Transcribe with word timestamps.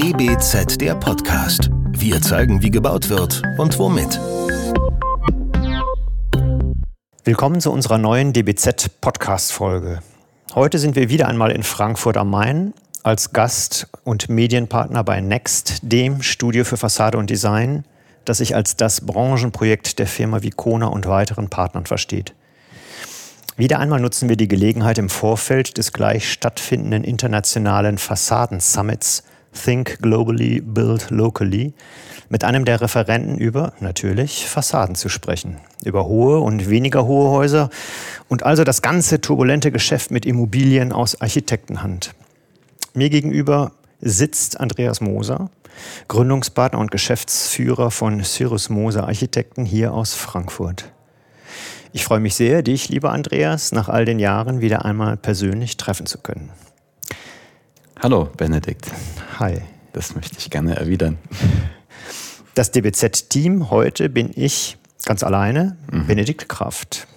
DBZ 0.00 0.80
der 0.80 0.94
Podcast. 0.94 1.70
Wir 1.90 2.22
zeigen, 2.22 2.62
wie 2.62 2.70
gebaut 2.70 3.08
wird 3.08 3.42
und 3.58 3.76
womit. 3.80 4.20
Willkommen 7.24 7.60
zu 7.60 7.72
unserer 7.72 7.98
neuen 7.98 8.32
DBZ 8.32 9.00
Podcast 9.00 9.52
Folge. 9.52 9.98
Heute 10.54 10.78
sind 10.78 10.94
wir 10.94 11.10
wieder 11.10 11.26
einmal 11.26 11.50
in 11.50 11.64
Frankfurt 11.64 12.16
am 12.16 12.30
Main 12.30 12.74
als 13.02 13.32
Gast 13.32 13.88
und 14.04 14.28
Medienpartner 14.28 15.02
bei 15.02 15.20
Next, 15.20 15.80
dem 15.82 16.22
Studio 16.22 16.62
für 16.62 16.76
Fassade 16.76 17.18
und 17.18 17.28
Design, 17.28 17.84
das 18.24 18.38
sich 18.38 18.54
als 18.54 18.76
das 18.76 19.04
Branchenprojekt 19.04 19.98
der 19.98 20.06
Firma 20.06 20.44
Vicona 20.44 20.86
und 20.86 21.08
weiteren 21.08 21.50
Partnern 21.50 21.86
versteht. 21.86 22.34
Wieder 23.56 23.80
einmal 23.80 23.98
nutzen 23.98 24.28
wir 24.28 24.36
die 24.36 24.46
Gelegenheit 24.46 24.98
im 24.98 25.08
Vorfeld 25.08 25.76
des 25.76 25.92
gleich 25.92 26.30
stattfindenden 26.30 27.02
internationalen 27.02 27.98
Fassaden-Summits 27.98 29.24
Think 29.52 29.98
Globally, 30.00 30.60
Build 30.60 31.10
Locally 31.10 31.74
mit 32.28 32.44
einem 32.44 32.64
der 32.64 32.80
Referenten 32.80 33.38
über, 33.38 33.72
natürlich, 33.80 34.46
Fassaden 34.46 34.94
zu 34.94 35.08
sprechen. 35.08 35.56
Über 35.84 36.06
hohe 36.06 36.40
und 36.40 36.68
weniger 36.68 37.06
hohe 37.06 37.30
Häuser 37.30 37.70
und 38.28 38.42
also 38.42 38.64
das 38.64 38.82
ganze 38.82 39.20
turbulente 39.20 39.72
Geschäft 39.72 40.10
mit 40.10 40.26
Immobilien 40.26 40.92
aus 40.92 41.20
Architektenhand. 41.20 42.14
Mir 42.94 43.10
gegenüber 43.10 43.72
sitzt 44.00 44.60
Andreas 44.60 45.00
Moser, 45.00 45.50
Gründungspartner 46.08 46.78
und 46.78 46.90
Geschäftsführer 46.90 47.90
von 47.90 48.22
Cyrus 48.22 48.68
Moser 48.68 49.04
Architekten 49.06 49.64
hier 49.64 49.94
aus 49.94 50.14
Frankfurt. 50.14 50.92
Ich 51.92 52.04
freue 52.04 52.20
mich 52.20 52.34
sehr, 52.34 52.62
dich, 52.62 52.88
lieber 52.90 53.12
Andreas, 53.12 53.72
nach 53.72 53.88
all 53.88 54.04
den 54.04 54.18
Jahren 54.18 54.60
wieder 54.60 54.84
einmal 54.84 55.16
persönlich 55.16 55.76
treffen 55.78 56.06
zu 56.06 56.18
können. 56.18 56.50
Hallo, 58.00 58.28
Benedikt. 58.36 58.86
Hi. 59.40 59.60
Das 59.92 60.14
möchte 60.14 60.38
ich 60.38 60.50
gerne 60.50 60.76
erwidern. 60.76 61.18
Das 62.54 62.70
DBZ-Team 62.70 63.70
heute 63.70 64.08
bin 64.08 64.30
ich 64.36 64.76
ganz 65.04 65.24
alleine, 65.24 65.76
mhm. 65.90 66.06
Benedikt 66.06 66.48
Kraft. 66.48 67.08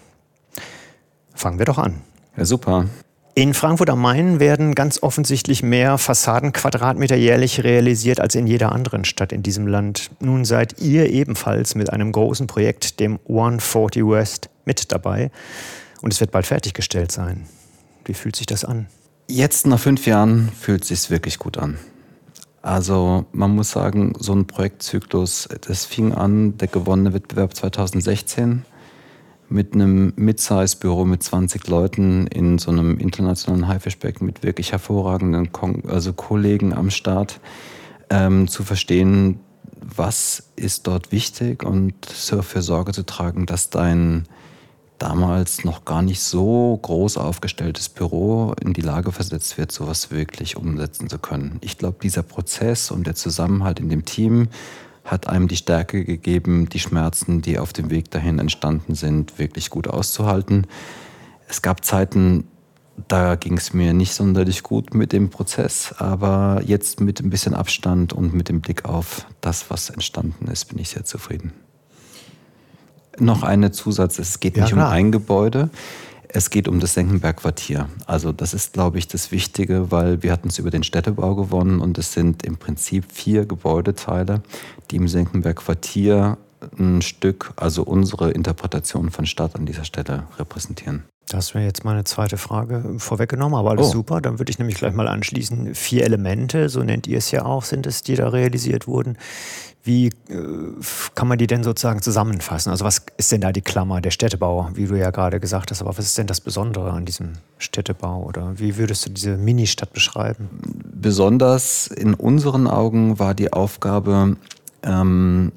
Fangen 1.35 1.59
wir 1.59 1.65
doch 1.65 1.77
an. 1.77 2.01
Ja, 2.35 2.45
super. 2.45 2.87
In 3.35 3.53
Frankfurt 3.53 3.91
am 3.91 4.01
Main 4.01 4.39
werden 4.39 4.73
ganz 4.73 5.03
offensichtlich 5.03 5.61
mehr 5.61 5.99
Fassadenquadratmeter 5.99 7.15
jährlich 7.15 7.63
realisiert 7.63 8.19
als 8.19 8.33
in 8.33 8.47
jeder 8.47 8.71
anderen 8.71 9.05
Stadt 9.05 9.31
in 9.31 9.43
diesem 9.43 9.67
Land. 9.67 10.09
Nun 10.19 10.45
seid 10.45 10.81
ihr 10.81 11.11
ebenfalls 11.11 11.75
mit 11.75 11.91
einem 11.91 12.11
großen 12.11 12.47
Projekt, 12.47 12.99
dem 12.99 13.19
140 13.29 14.07
West, 14.07 14.49
mit 14.65 14.91
dabei. 14.91 15.29
Und 16.01 16.11
es 16.11 16.19
wird 16.19 16.31
bald 16.31 16.47
fertiggestellt 16.47 17.11
sein. 17.11 17.45
Wie 18.03 18.15
fühlt 18.15 18.35
sich 18.35 18.47
das 18.47 18.65
an? 18.65 18.87
Jetzt 19.33 19.65
nach 19.65 19.79
fünf 19.79 20.07
Jahren 20.07 20.49
fühlt 20.49 20.81
es 20.81 20.89
sich 20.89 21.09
wirklich 21.09 21.39
gut 21.39 21.57
an. 21.57 21.77
Also 22.61 23.27
man 23.31 23.55
muss 23.55 23.71
sagen, 23.71 24.11
so 24.19 24.33
ein 24.33 24.45
Projektzyklus, 24.45 25.47
das 25.65 25.85
fing 25.85 26.11
an, 26.11 26.57
der 26.57 26.67
gewonnene 26.67 27.13
Wettbewerb 27.13 27.55
2016 27.55 28.65
mit 29.47 29.73
einem 29.73 30.11
Mid-Size-Büro 30.17 31.05
mit 31.05 31.23
20 31.23 31.65
Leuten 31.67 32.27
in 32.27 32.57
so 32.57 32.71
einem 32.71 32.97
internationalen 32.97 33.69
Haifischbecken 33.69 34.25
mit 34.25 34.43
wirklich 34.43 34.73
hervorragenden 34.73 35.53
Kon 35.53 35.83
also 35.87 36.11
Kollegen 36.11 36.73
am 36.73 36.89
Start, 36.89 37.39
ähm, 38.09 38.49
zu 38.49 38.63
verstehen, 38.65 39.39
was 39.79 40.51
ist 40.57 40.87
dort 40.87 41.13
wichtig 41.13 41.63
und 41.63 41.95
dafür 42.29 42.61
Sorge 42.61 42.91
zu 42.91 43.05
tragen, 43.05 43.45
dass 43.45 43.69
dein 43.69 44.25
damals 45.01 45.65
noch 45.65 45.83
gar 45.83 46.01
nicht 46.01 46.21
so 46.21 46.77
groß 46.81 47.17
aufgestelltes 47.17 47.89
Büro 47.89 48.53
in 48.61 48.73
die 48.73 48.81
Lage 48.81 49.11
versetzt 49.11 49.57
wird, 49.57 49.71
sowas 49.71 50.11
wirklich 50.11 50.57
umsetzen 50.57 51.09
zu 51.09 51.17
können. 51.17 51.57
Ich 51.61 51.77
glaube, 51.77 51.97
dieser 52.03 52.21
Prozess 52.21 52.91
und 52.91 53.07
der 53.07 53.15
Zusammenhalt 53.15 53.79
in 53.79 53.89
dem 53.89 54.05
Team 54.05 54.49
hat 55.03 55.27
einem 55.27 55.47
die 55.47 55.55
Stärke 55.57 56.05
gegeben, 56.05 56.69
die 56.69 56.79
Schmerzen, 56.79 57.41
die 57.41 57.57
auf 57.57 57.73
dem 57.73 57.89
Weg 57.89 58.11
dahin 58.11 58.37
entstanden 58.37 58.93
sind, 58.93 59.39
wirklich 59.39 59.71
gut 59.71 59.87
auszuhalten. 59.87 60.67
Es 61.47 61.63
gab 61.63 61.83
Zeiten, 61.83 62.47
da 63.07 63.35
ging 63.35 63.57
es 63.57 63.73
mir 63.73 63.93
nicht 63.93 64.13
sonderlich 64.13 64.61
gut 64.61 64.93
mit 64.93 65.13
dem 65.13 65.31
Prozess, 65.31 65.95
aber 65.97 66.61
jetzt 66.63 67.01
mit 67.01 67.19
ein 67.19 67.31
bisschen 67.31 67.55
Abstand 67.55 68.13
und 68.13 68.35
mit 68.35 68.49
dem 68.49 68.61
Blick 68.61 68.85
auf 68.85 69.25
das, 69.41 69.71
was 69.71 69.89
entstanden 69.89 70.47
ist, 70.47 70.65
bin 70.65 70.77
ich 70.77 70.89
sehr 70.89 71.05
zufrieden 71.05 71.53
noch 73.19 73.43
eine 73.43 73.71
Zusatz. 73.71 74.19
Es 74.19 74.39
geht 74.39 74.57
nicht 74.57 74.71
ja, 74.71 74.75
um 74.75 74.83
ein 74.83 75.11
Gebäude. 75.11 75.69
Es 76.33 76.49
geht 76.49 76.69
um 76.69 76.79
das 76.79 76.93
Senckenberg-Quartier. 76.93 77.89
Also 78.05 78.31
das 78.31 78.53
ist, 78.53 78.73
glaube 78.73 78.97
ich, 78.97 79.07
das 79.07 79.31
Wichtige, 79.31 79.91
weil 79.91 80.23
wir 80.23 80.31
hatten 80.31 80.47
es 80.47 80.59
über 80.59 80.69
den 80.69 80.83
Städtebau 80.83 81.35
gewonnen 81.35 81.81
und 81.81 81.97
es 81.97 82.13
sind 82.13 82.43
im 82.43 82.55
Prinzip 82.57 83.11
vier 83.11 83.45
Gebäudeteile, 83.45 84.41
die 84.89 84.95
im 84.95 85.09
Senckenberg-Quartier 85.09 86.37
ein 86.77 87.01
Stück, 87.01 87.53
also 87.55 87.83
unsere 87.83 88.31
Interpretation 88.31 89.11
von 89.11 89.25
Stadt 89.25 89.55
an 89.55 89.65
dieser 89.65 89.83
Stelle 89.83 90.23
repräsentieren. 90.37 91.03
Das 91.31 91.53
wäre 91.53 91.63
jetzt 91.63 91.85
meine 91.85 92.03
zweite 92.03 92.37
Frage 92.37 92.83
vorweggenommen, 92.97 93.57
aber 93.57 93.71
alles 93.71 93.87
oh. 93.87 93.91
super. 93.91 94.19
Dann 94.19 94.37
würde 94.37 94.49
ich 94.49 94.59
nämlich 94.59 94.77
gleich 94.77 94.93
mal 94.93 95.07
anschließen. 95.07 95.75
Vier 95.75 96.03
Elemente, 96.03 96.67
so 96.67 96.83
nennt 96.83 97.07
ihr 97.07 97.19
es 97.19 97.31
ja 97.31 97.45
auch, 97.45 97.63
sind 97.63 97.87
es, 97.87 98.03
die 98.03 98.15
da 98.15 98.27
realisiert 98.27 98.85
wurden. 98.85 99.17
Wie 99.83 100.07
äh, 100.07 100.11
kann 101.15 101.27
man 101.29 101.37
die 101.37 101.47
denn 101.47 101.63
sozusagen 101.63 102.01
zusammenfassen? 102.01 102.69
Also 102.69 102.83
was 102.83 103.03
ist 103.17 103.31
denn 103.31 103.41
da 103.41 103.53
die 103.53 103.61
Klammer, 103.61 104.01
der 104.01 104.11
Städtebau, 104.11 104.69
wie 104.73 104.87
du 104.87 104.95
ja 104.95 105.09
gerade 105.11 105.39
gesagt 105.39 105.71
hast, 105.71 105.81
aber 105.81 105.97
was 105.97 106.05
ist 106.05 106.17
denn 106.17 106.27
das 106.27 106.41
Besondere 106.41 106.91
an 106.91 107.05
diesem 107.05 107.33
Städtebau 107.57 108.23
oder 108.23 108.59
wie 108.59 108.77
würdest 108.77 109.05
du 109.05 109.11
diese 109.11 109.37
Ministadt 109.37 109.93
beschreiben? 109.93 110.49
Besonders 110.93 111.87
in 111.87 112.13
unseren 112.13 112.67
Augen 112.67 113.19
war 113.19 113.33
die 113.33 113.53
Aufgabe, 113.53 114.35
ähm, 114.83 115.51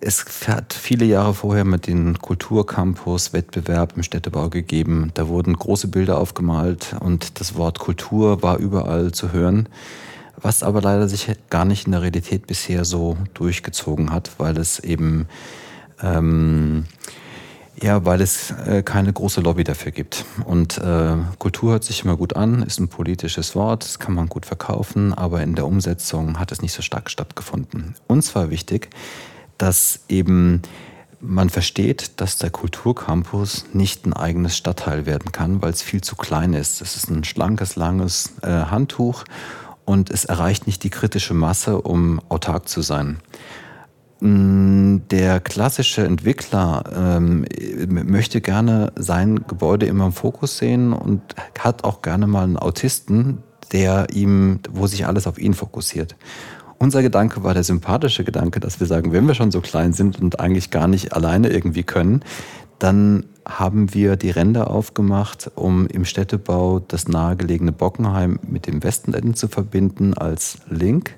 es 0.00 0.24
hat 0.46 0.72
viele 0.72 1.04
Jahre 1.04 1.34
vorher 1.34 1.64
mit 1.64 1.86
dem 1.86 2.18
Kulturcampus-Wettbewerb 2.18 3.96
im 3.96 4.02
Städtebau 4.02 4.50
gegeben. 4.50 5.10
Da 5.14 5.28
wurden 5.28 5.54
große 5.54 5.88
Bilder 5.88 6.18
aufgemalt 6.18 6.94
und 7.00 7.40
das 7.40 7.54
Wort 7.54 7.78
Kultur 7.78 8.42
war 8.42 8.58
überall 8.58 9.12
zu 9.12 9.32
hören 9.32 9.68
was 10.40 10.62
aber 10.62 10.80
leider 10.80 11.08
sich 11.08 11.30
gar 11.50 11.64
nicht 11.64 11.86
in 11.86 11.92
der 11.92 12.02
Realität 12.02 12.46
bisher 12.46 12.84
so 12.84 13.16
durchgezogen 13.34 14.12
hat, 14.12 14.32
weil 14.38 14.56
es 14.58 14.78
eben 14.78 15.28
ähm, 16.02 16.84
ja, 17.82 18.04
weil 18.06 18.22
es 18.22 18.52
äh, 18.52 18.82
keine 18.82 19.12
große 19.12 19.42
Lobby 19.42 19.62
dafür 19.62 19.92
gibt. 19.92 20.24
Und 20.46 20.78
äh, 20.78 21.16
Kultur 21.38 21.72
hört 21.72 21.84
sich 21.84 22.04
immer 22.04 22.16
gut 22.16 22.34
an, 22.34 22.62
ist 22.62 22.80
ein 22.80 22.88
politisches 22.88 23.54
Wort, 23.54 23.84
das 23.84 23.98
kann 23.98 24.14
man 24.14 24.28
gut 24.28 24.46
verkaufen, 24.46 25.12
aber 25.12 25.42
in 25.42 25.54
der 25.54 25.66
Umsetzung 25.66 26.38
hat 26.38 26.52
es 26.52 26.62
nicht 26.62 26.72
so 26.72 26.80
stark 26.80 27.10
stattgefunden. 27.10 27.94
Uns 28.06 28.34
war 28.34 28.50
wichtig, 28.50 28.88
dass 29.58 30.00
eben 30.08 30.62
man 31.20 31.50
versteht, 31.50 32.20
dass 32.20 32.38
der 32.38 32.50
Kulturcampus 32.50 33.66
nicht 33.72 34.06
ein 34.06 34.12
eigenes 34.12 34.56
Stadtteil 34.56 35.06
werden 35.06 35.32
kann, 35.32 35.62
weil 35.62 35.70
es 35.70 35.82
viel 35.82 36.00
zu 36.00 36.14
klein 36.16 36.52
ist. 36.52 36.80
Es 36.80 36.96
ist 36.96 37.10
ein 37.10 37.24
schlankes, 37.24 37.76
langes 37.76 38.32
äh, 38.42 38.48
Handtuch 38.48 39.24
und 39.84 40.10
es 40.10 40.24
erreicht 40.24 40.66
nicht 40.66 40.82
die 40.84 40.90
kritische 40.90 41.34
Masse, 41.34 41.80
um 41.80 42.20
autark 42.28 42.68
zu 42.68 42.82
sein. 42.82 43.18
Mm, 44.20 44.98
der 45.10 45.40
klassische 45.40 46.04
Entwickler 46.04 46.84
ähm, 46.94 47.46
möchte 47.88 48.40
gerne 48.40 48.92
sein 48.96 49.46
Gebäude 49.46 49.86
immer 49.86 50.06
im 50.06 50.12
Fokus 50.12 50.58
sehen 50.58 50.92
und 50.92 51.22
hat 51.58 51.84
auch 51.84 52.02
gerne 52.02 52.26
mal 52.26 52.44
einen 52.44 52.58
Autisten, 52.58 53.42
der 53.72 54.08
ihm, 54.12 54.60
wo 54.70 54.86
sich 54.86 55.06
alles 55.06 55.26
auf 55.26 55.38
ihn 55.38 55.54
fokussiert. 55.54 56.16
Unser 56.78 57.02
Gedanke 57.02 57.42
war 57.42 57.54
der 57.54 57.64
sympathische 57.64 58.22
Gedanke, 58.22 58.60
dass 58.60 58.80
wir 58.80 58.86
sagen, 58.86 59.12
wenn 59.12 59.26
wir 59.26 59.34
schon 59.34 59.50
so 59.50 59.60
klein 59.60 59.94
sind 59.94 60.20
und 60.20 60.40
eigentlich 60.40 60.70
gar 60.70 60.88
nicht 60.88 61.14
alleine 61.14 61.48
irgendwie 61.48 61.84
können, 61.84 62.22
dann 62.78 63.24
haben 63.48 63.94
wir 63.94 64.16
die 64.16 64.30
Ränder 64.30 64.70
aufgemacht, 64.70 65.50
um 65.54 65.86
im 65.86 66.04
Städtebau 66.04 66.80
das 66.80 67.08
nahegelegene 67.08 67.72
Bockenheim 67.72 68.38
mit 68.42 68.66
dem 68.66 68.82
Westenenden 68.82 69.34
zu 69.34 69.48
verbinden 69.48 70.14
als 70.14 70.58
Link 70.68 71.14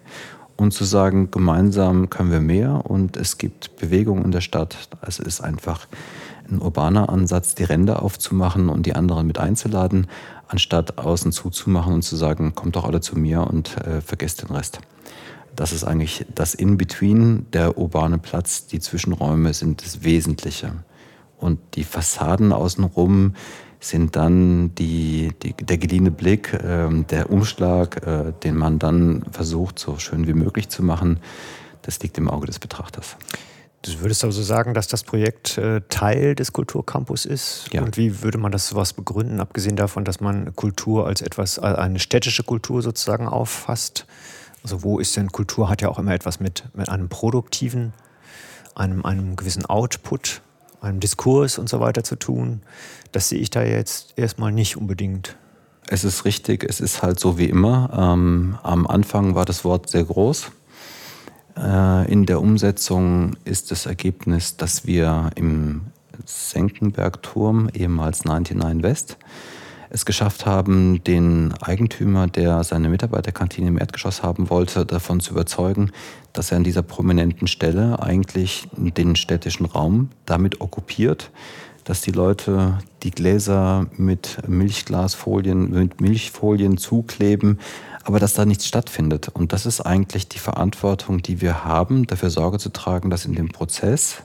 und 0.56 0.73
zu 0.73 0.85
sagen, 0.85 1.31
gemeinsam 1.31 2.11
können 2.11 2.31
wir 2.31 2.41
mehr 2.41 2.88
und 2.88 3.17
es 3.17 3.38
gibt 3.38 3.77
Bewegung 3.77 4.25
in 4.25 4.31
der 4.31 4.41
Stadt. 4.41 4.77
Es 5.00 5.19
ist 5.19 5.41
einfach 5.41 5.87
ein 6.50 6.61
urbaner 6.61 7.09
Ansatz, 7.09 7.55
die 7.55 7.65
Ränder 7.65 8.03
aufzumachen 8.03 8.69
und 8.69 8.87
die 8.87 8.94
anderen 8.94 9.27
mit 9.27 9.38
einzuladen, 9.38 10.06
anstatt 10.47 10.99
außen 10.99 11.33
zuzumachen 11.33 11.94
und 11.94 12.03
zu 12.03 12.17
sagen, 12.17 12.55
kommt 12.55 12.77
doch 12.77 12.85
alle 12.85 13.00
zu 13.00 13.19
mir 13.19 13.43
und 13.43 13.77
äh, 13.79 14.00
vergesst 14.00 14.43
den 14.43 14.55
Rest. 14.55 14.81
Das 15.59 15.73
ist 15.73 15.83
eigentlich 15.83 16.25
das 16.33 16.55
In-Between, 16.55 17.51
der 17.53 17.79
urbane 17.79 18.19
Platz, 18.19 18.69
die 18.69 18.79
Zwischenräume 18.79 19.53
sind 19.53 19.85
das 19.85 20.05
Wesentliche. 20.05 20.71
Und 21.37 21.59
die 21.75 21.83
Fassaden 21.83 22.53
außenrum 22.53 23.35
sind 23.81 24.15
dann 24.15 24.73
die, 24.77 25.33
die, 25.43 25.55
der 25.55 25.79
geliehene 25.79 26.13
Blick, 26.13 26.53
äh, 26.53 26.89
der 27.11 27.31
Umschlag, 27.31 28.07
äh, 28.07 28.33
den 28.45 28.57
man 28.57 28.79
dann 28.79 29.25
versucht, 29.33 29.81
so 29.81 29.99
schön 29.99 30.29
wie 30.29 30.33
möglich 30.33 30.69
zu 30.69 30.85
machen. 30.85 31.19
Das 31.83 31.99
liegt 32.05 32.19
im 32.19 32.31
Auge 32.31 32.47
des 32.47 32.61
Betrachters. 32.61 33.17
Du 33.83 33.99
würdest 33.99 34.23
also 34.23 34.43
sagen, 34.43 34.75
dass 34.75 34.87
das 34.87 35.03
Projekt 35.03 35.59
äh, 35.59 35.81
Teil 35.89 36.37
des 36.37 36.53
Kulturcampus 36.53 37.25
ist? 37.25 37.69
Ja. 37.73 37.83
Und 37.83 37.97
wie 37.97 38.23
würde 38.23 38.39
man 38.39 38.53
das 38.53 38.69
sowas 38.69 38.93
begründen, 38.93 39.41
abgesehen 39.41 39.75
davon, 39.75 40.05
dass 40.05 40.21
man 40.21 40.55
Kultur 40.55 41.09
als 41.09 41.21
etwas, 41.21 41.59
eine 41.59 41.99
städtische 41.99 42.45
Kultur 42.45 42.81
sozusagen 42.81 43.27
auffasst? 43.27 44.07
Also 44.70 44.82
wo 44.82 44.99
ist 44.99 45.17
denn 45.17 45.32
Kultur 45.32 45.70
hat 45.70 45.81
ja 45.81 45.88
auch 45.88 45.99
immer 45.99 46.12
etwas 46.12 46.41
mit, 46.41 46.65
mit 46.75 46.91
einem 46.91 47.09
produktiven, 47.09 47.94
einem, 48.75 49.03
einem 49.03 49.35
gewissen 49.35 49.65
Output, 49.65 50.43
einem 50.82 51.00
Diskurs 51.00 51.56
und 51.56 51.70
so 51.70 51.81
weiter 51.81 52.05
zu 52.05 52.17
tun. 52.17 52.61
Das 53.11 53.31
sehe 53.31 53.38
ich 53.38 53.49
da 53.49 53.62
jetzt 53.62 54.12
erstmal 54.17 54.53
nicht 54.53 54.76
unbedingt. 54.76 55.37
Es 55.88 56.05
ist 56.05 56.26
richtig, 56.26 56.65
es 56.65 56.81
ist 56.81 57.03
halt 57.03 57.19
so 57.19 57.38
wie 57.38 57.47
immer. 57.47 57.88
Ähm, 57.97 58.59
am 58.62 58.87
Anfang 58.87 59.35
war 59.35 59.47
das 59.47 59.65
Wort 59.65 59.88
sehr 59.88 60.05
groß. 60.05 60.50
Äh, 61.56 62.12
in 62.12 62.26
der 62.26 62.43
Umsetzung 62.43 63.38
ist 63.47 63.71
das 63.71 63.87
Ergebnis, 63.87 64.59
dass 64.59 64.87
wir 64.87 65.31
im 65.35 65.87
Senckenberg-Turm, 66.26 67.71
ehemals 67.73 68.26
99 68.26 68.82
West, 68.82 69.17
es 69.90 70.05
geschafft 70.05 70.46
haben, 70.46 71.02
den 71.05 71.55
Eigentümer, 71.61 72.26
der 72.26 72.64
seine 72.64 72.88
Mitarbeiterkantine 72.88 73.69
im 73.69 73.79
Erdgeschoss 73.79 74.23
haben 74.23 74.50
wollte, 74.50 74.85
davon 74.85 75.20
zu 75.20 75.32
überzeugen, 75.32 75.93
dass 76.32 76.50
er 76.50 76.58
an 76.58 76.64
dieser 76.64 76.82
prominenten 76.82 77.46
Stelle 77.46 78.02
eigentlich 78.02 78.69
den 78.76 79.17
städtischen 79.17 79.67
Raum 79.67 80.11
damit 80.26 80.61
okkupiert, 80.61 81.31
dass 81.85 82.02
die 82.02 82.12
Leute 82.12 82.79
die 83.02 83.11
Gläser 83.11 83.87
mit 83.96 84.46
Milchglasfolien, 84.46 85.70
mit 85.70 86.00
Milchfolien 86.00 86.76
zukleben, 86.76 87.58
aber 88.05 88.19
dass 88.19 88.35
da 88.35 88.44
nichts 88.44 88.67
stattfindet. 88.67 89.29
Und 89.29 89.52
das 89.52 89.64
ist 89.64 89.81
eigentlich 89.81 90.29
die 90.29 90.38
Verantwortung, 90.38 91.23
die 91.23 91.40
wir 91.40 91.64
haben, 91.64 92.06
dafür 92.06 92.31
Sorge 92.31 92.58
zu 92.58 92.70
tragen, 92.70 93.08
dass 93.08 93.25
in 93.25 93.35
dem 93.35 93.49
Prozess 93.49 94.23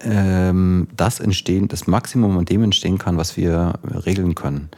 ähm, 0.00 0.88
das 0.96 1.20
entstehen, 1.20 1.68
das 1.68 1.86
Maximum 1.86 2.38
an 2.38 2.44
dem 2.44 2.62
entstehen 2.62 2.98
kann, 2.98 3.16
was 3.16 3.36
wir 3.36 3.74
regeln 4.06 4.34
können. 4.34 4.70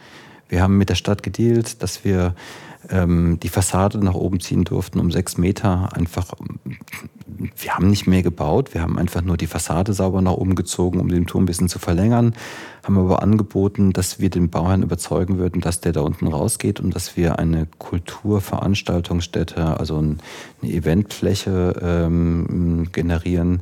Wir 0.47 0.63
haben 0.63 0.77
mit 0.77 0.89
der 0.89 0.95
Stadt 0.95 1.23
gedealt, 1.23 1.83
dass 1.83 2.03
wir 2.03 2.33
ähm, 2.89 3.39
die 3.41 3.49
Fassade 3.49 4.03
nach 4.03 4.13
oben 4.13 4.39
ziehen 4.39 4.63
durften 4.63 4.99
um 4.99 5.11
sechs 5.11 5.37
Meter. 5.37 5.89
Einfach, 5.93 6.33
wir 7.57 7.75
haben 7.75 7.89
nicht 7.89 8.07
mehr 8.07 8.23
gebaut, 8.23 8.73
wir 8.73 8.81
haben 8.81 8.97
einfach 8.97 9.21
nur 9.21 9.37
die 9.37 9.47
Fassade 9.47 9.93
sauber 9.93 10.21
nach 10.21 10.33
oben 10.33 10.55
gezogen, 10.55 10.99
um 10.99 11.09
den 11.09 11.27
Turm 11.27 11.43
ein 11.43 11.45
bisschen 11.45 11.69
zu 11.69 11.77
verlängern. 11.77 12.33
Haben 12.83 12.97
aber 12.97 13.21
angeboten, 13.21 13.91
dass 13.91 14.19
wir 14.19 14.29
den 14.29 14.49
Bauherrn 14.49 14.83
überzeugen 14.83 15.37
würden, 15.37 15.61
dass 15.61 15.81
der 15.81 15.91
da 15.91 16.01
unten 16.01 16.27
rausgeht 16.27 16.79
und 16.79 16.95
dass 16.95 17.17
wir 17.17 17.37
eine 17.37 17.67
Kulturveranstaltungsstätte, 17.77 19.79
also 19.79 19.97
eine 19.97 20.17
Eventfläche 20.63 21.75
ähm, 21.81 22.87
generieren, 22.91 23.61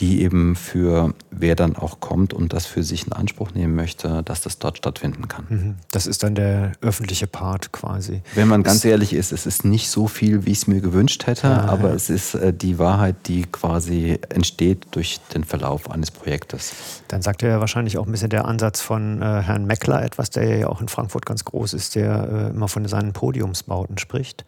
die 0.00 0.22
eben 0.22 0.56
für 0.56 1.14
wer 1.30 1.54
dann 1.54 1.76
auch 1.76 2.00
kommt 2.00 2.32
und 2.32 2.52
das 2.52 2.64
für 2.64 2.82
sich 2.82 3.06
in 3.06 3.12
Anspruch 3.12 3.52
nehmen 3.52 3.74
möchte, 3.74 4.22
dass 4.22 4.40
das 4.40 4.58
dort 4.58 4.78
stattfinden 4.78 5.28
kann. 5.28 5.46
Mhm. 5.48 5.74
Das 5.90 6.06
ist 6.06 6.22
dann 6.22 6.34
der 6.34 6.72
öffentliche 6.80 7.26
Part 7.26 7.72
quasi. 7.72 8.22
Wenn 8.34 8.48
man 8.48 8.62
ganz 8.62 8.84
ehrlich 8.84 9.12
ist, 9.12 9.30
es 9.30 9.46
ist 9.46 9.64
nicht 9.64 9.90
so 9.90 10.08
viel, 10.08 10.46
wie 10.46 10.52
ich 10.52 10.58
es 10.58 10.66
mir 10.66 10.80
gewünscht 10.80 11.26
hätte, 11.26 11.48
ja, 11.48 11.64
aber 11.64 11.90
ja. 11.90 11.94
es 11.94 12.08
ist 12.08 12.34
äh, 12.34 12.52
die 12.52 12.78
Wahrheit, 12.78 13.16
die 13.26 13.42
quasi 13.42 14.18
entsteht 14.30 14.86
durch 14.92 15.20
den 15.34 15.44
Verlauf 15.44 15.90
eines 15.90 16.10
Projektes. 16.10 16.72
Dann 17.08 17.20
sagt 17.20 17.42
ja 17.42 17.60
wahrscheinlich 17.60 17.98
auch 17.98 18.06
ein 18.06 18.12
bisschen 18.12 18.30
der 18.30 18.46
Ansatz 18.46 18.80
von 18.80 19.20
äh, 19.20 19.42
Herrn 19.42 19.66
Meckler 19.66 20.02
etwas, 20.02 20.30
der 20.30 20.56
ja 20.56 20.68
auch 20.68 20.80
in 20.80 20.88
Frankfurt 20.88 21.26
ganz 21.26 21.44
groß 21.44 21.74
ist, 21.74 21.94
der 21.94 22.50
äh, 22.50 22.54
immer 22.54 22.68
von 22.68 22.86
seinen 22.88 23.12
Podiumsbauten 23.12 23.98
spricht. 23.98 24.44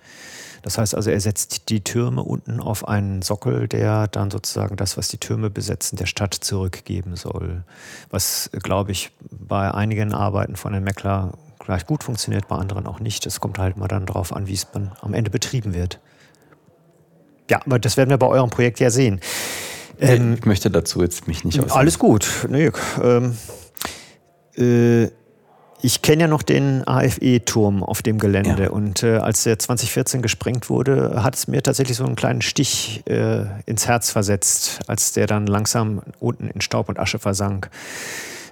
Das 0.62 0.78
heißt 0.78 0.94
also, 0.94 1.10
er 1.10 1.20
setzt 1.20 1.68
die 1.68 1.82
Türme 1.82 2.22
unten 2.22 2.60
auf 2.60 2.86
einen 2.86 3.22
Sockel, 3.22 3.66
der 3.68 4.06
dann 4.06 4.30
sozusagen 4.30 4.76
das, 4.76 4.96
was 4.96 5.08
die 5.08 5.18
Türme 5.18 5.50
besetzen, 5.50 5.96
der 5.96 6.06
Stadt 6.06 6.34
zurückgeben 6.34 7.16
soll. 7.16 7.64
Was, 8.10 8.48
glaube 8.62 8.92
ich, 8.92 9.10
bei 9.30 9.72
einigen 9.72 10.14
Arbeiten 10.14 10.56
von 10.56 10.72
Herrn 10.72 10.84
Meckler 10.84 11.32
gleich 11.58 11.86
gut 11.86 12.04
funktioniert, 12.04 12.48
bei 12.48 12.56
anderen 12.56 12.86
auch 12.86 13.00
nicht. 13.00 13.26
Es 13.26 13.40
kommt 13.40 13.58
halt 13.58 13.76
mal 13.76 13.88
dann 13.88 14.06
darauf 14.06 14.32
an, 14.32 14.46
wie 14.46 14.54
es 14.54 14.70
dann 14.70 14.92
am 15.00 15.14
Ende 15.14 15.30
betrieben 15.30 15.74
wird. 15.74 16.00
Ja, 17.50 17.60
aber 17.64 17.78
das 17.78 17.96
werden 17.96 18.10
wir 18.10 18.18
bei 18.18 18.26
eurem 18.26 18.50
Projekt 18.50 18.80
ja 18.80 18.90
sehen. 18.90 19.20
Ähm, 20.00 20.34
ich 20.38 20.46
möchte 20.46 20.70
dazu 20.70 21.02
jetzt 21.02 21.28
mich 21.28 21.44
nicht 21.44 21.58
äußern. 21.58 21.78
Alles 21.78 21.98
gut. 21.98 22.46
Nee, 22.48 22.70
ähm, 23.02 23.36
äh, 24.56 25.08
ich 25.82 26.00
kenne 26.00 26.22
ja 26.22 26.28
noch 26.28 26.42
den 26.42 26.86
AFE-Turm 26.86 27.82
auf 27.82 28.02
dem 28.02 28.18
Gelände 28.18 28.64
ja. 28.64 28.70
und 28.70 29.02
äh, 29.02 29.16
als 29.16 29.42
der 29.42 29.58
2014 29.58 30.22
gesprengt 30.22 30.70
wurde, 30.70 31.22
hat 31.22 31.34
es 31.34 31.48
mir 31.48 31.62
tatsächlich 31.62 31.96
so 31.96 32.04
einen 32.04 32.14
kleinen 32.14 32.40
Stich 32.40 33.02
äh, 33.06 33.44
ins 33.66 33.88
Herz 33.88 34.10
versetzt, 34.10 34.80
als 34.86 35.12
der 35.12 35.26
dann 35.26 35.46
langsam 35.46 36.02
unten 36.20 36.48
in 36.48 36.60
Staub 36.60 36.88
und 36.88 37.00
Asche 37.00 37.18
versank. 37.18 37.68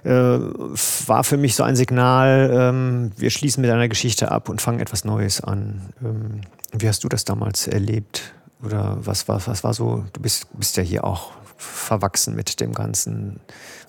Äh, 0.03 0.09
war 0.09 1.23
für 1.23 1.37
mich 1.37 1.55
so 1.55 1.63
ein 1.63 1.75
Signal, 1.77 2.51
ähm, 2.53 3.11
wir 3.15 3.29
schließen 3.29 3.61
mit 3.61 3.71
einer 3.71 3.87
Geschichte 3.87 4.29
ab 4.31 4.49
und 4.49 4.61
fangen 4.61 4.79
etwas 4.79 5.05
Neues 5.05 5.41
an. 5.41 5.93
Ähm, 6.03 6.41
wie 6.73 6.87
hast 6.87 7.03
du 7.03 7.09
das 7.09 7.23
damals 7.23 7.67
erlebt? 7.67 8.33
Oder 8.63 8.97
was 8.99 9.27
war, 9.27 9.41
was 9.47 9.63
war 9.63 9.73
so, 9.73 10.03
du 10.11 10.21
bist, 10.21 10.47
bist 10.57 10.75
ja 10.75 10.83
hier 10.83 11.05
auch 11.05 11.31
verwachsen 11.55 12.35
mit 12.35 12.59
dem 12.59 12.73
Ganzen. 12.73 13.39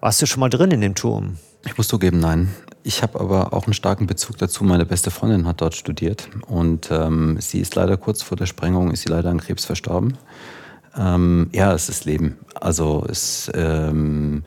Warst 0.00 0.22
du 0.22 0.26
schon 0.26 0.40
mal 0.40 0.48
drin 0.48 0.70
in 0.70 0.80
dem 0.80 0.94
Turm? 0.94 1.38
Ich 1.64 1.76
muss 1.76 1.88
zugeben, 1.88 2.20
nein. 2.20 2.54
Ich 2.84 3.02
habe 3.02 3.20
aber 3.20 3.52
auch 3.52 3.64
einen 3.66 3.74
starken 3.74 4.06
Bezug 4.06 4.38
dazu. 4.38 4.64
Meine 4.64 4.84
beste 4.84 5.10
Freundin 5.10 5.46
hat 5.46 5.60
dort 5.60 5.74
studiert 5.74 6.28
und 6.48 6.90
ähm, 6.90 7.36
sie 7.40 7.60
ist 7.60 7.74
leider 7.74 7.96
kurz 7.96 8.22
vor 8.22 8.36
der 8.36 8.46
Sprengung, 8.46 8.90
ist 8.90 9.02
sie 9.02 9.08
leider 9.08 9.30
an 9.30 9.40
Krebs 9.40 9.64
verstorben. 9.64 10.18
Ähm, 10.96 11.48
ja, 11.52 11.72
es 11.72 11.88
ist 11.88 12.04
Leben. 12.04 12.38
Also 12.54 13.04
es 13.08 13.50
ähm, 13.54 14.42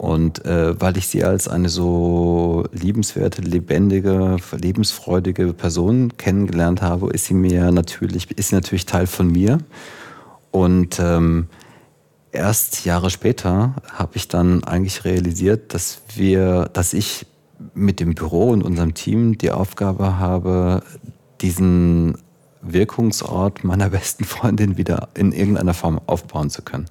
und 0.00 0.46
äh, 0.46 0.80
weil 0.80 0.96
ich 0.96 1.08
sie 1.08 1.24
als 1.24 1.46
eine 1.46 1.68
so 1.68 2.64
liebenswerte, 2.72 3.42
lebendige, 3.42 4.36
lebensfreudige 4.52 5.52
Person 5.52 6.16
kennengelernt 6.16 6.80
habe, 6.80 7.10
ist 7.12 7.26
sie 7.26 7.34
mir 7.34 7.70
natürlich, 7.70 8.30
ist 8.30 8.48
sie 8.48 8.54
natürlich 8.54 8.86
Teil 8.86 9.06
von 9.06 9.30
mir. 9.30 9.58
Und 10.52 10.98
ähm, 11.00 11.48
erst 12.32 12.86
Jahre 12.86 13.10
später 13.10 13.74
habe 13.92 14.12
ich 14.14 14.26
dann 14.28 14.64
eigentlich 14.64 15.04
realisiert, 15.04 15.74
dass 15.74 16.00
wir, 16.14 16.70
dass 16.72 16.94
ich 16.94 17.26
mit 17.74 18.00
dem 18.00 18.14
Büro 18.14 18.50
und 18.50 18.62
unserem 18.62 18.94
Team 18.94 19.38
die 19.38 19.50
Aufgabe 19.50 20.18
habe, 20.18 20.82
diesen 21.40 22.16
Wirkungsort 22.62 23.64
meiner 23.64 23.90
besten 23.90 24.24
Freundin 24.24 24.76
wieder 24.76 25.08
in 25.14 25.32
irgendeiner 25.32 25.74
Form 25.74 26.00
aufbauen 26.06 26.50
zu 26.50 26.62
können. 26.62 26.86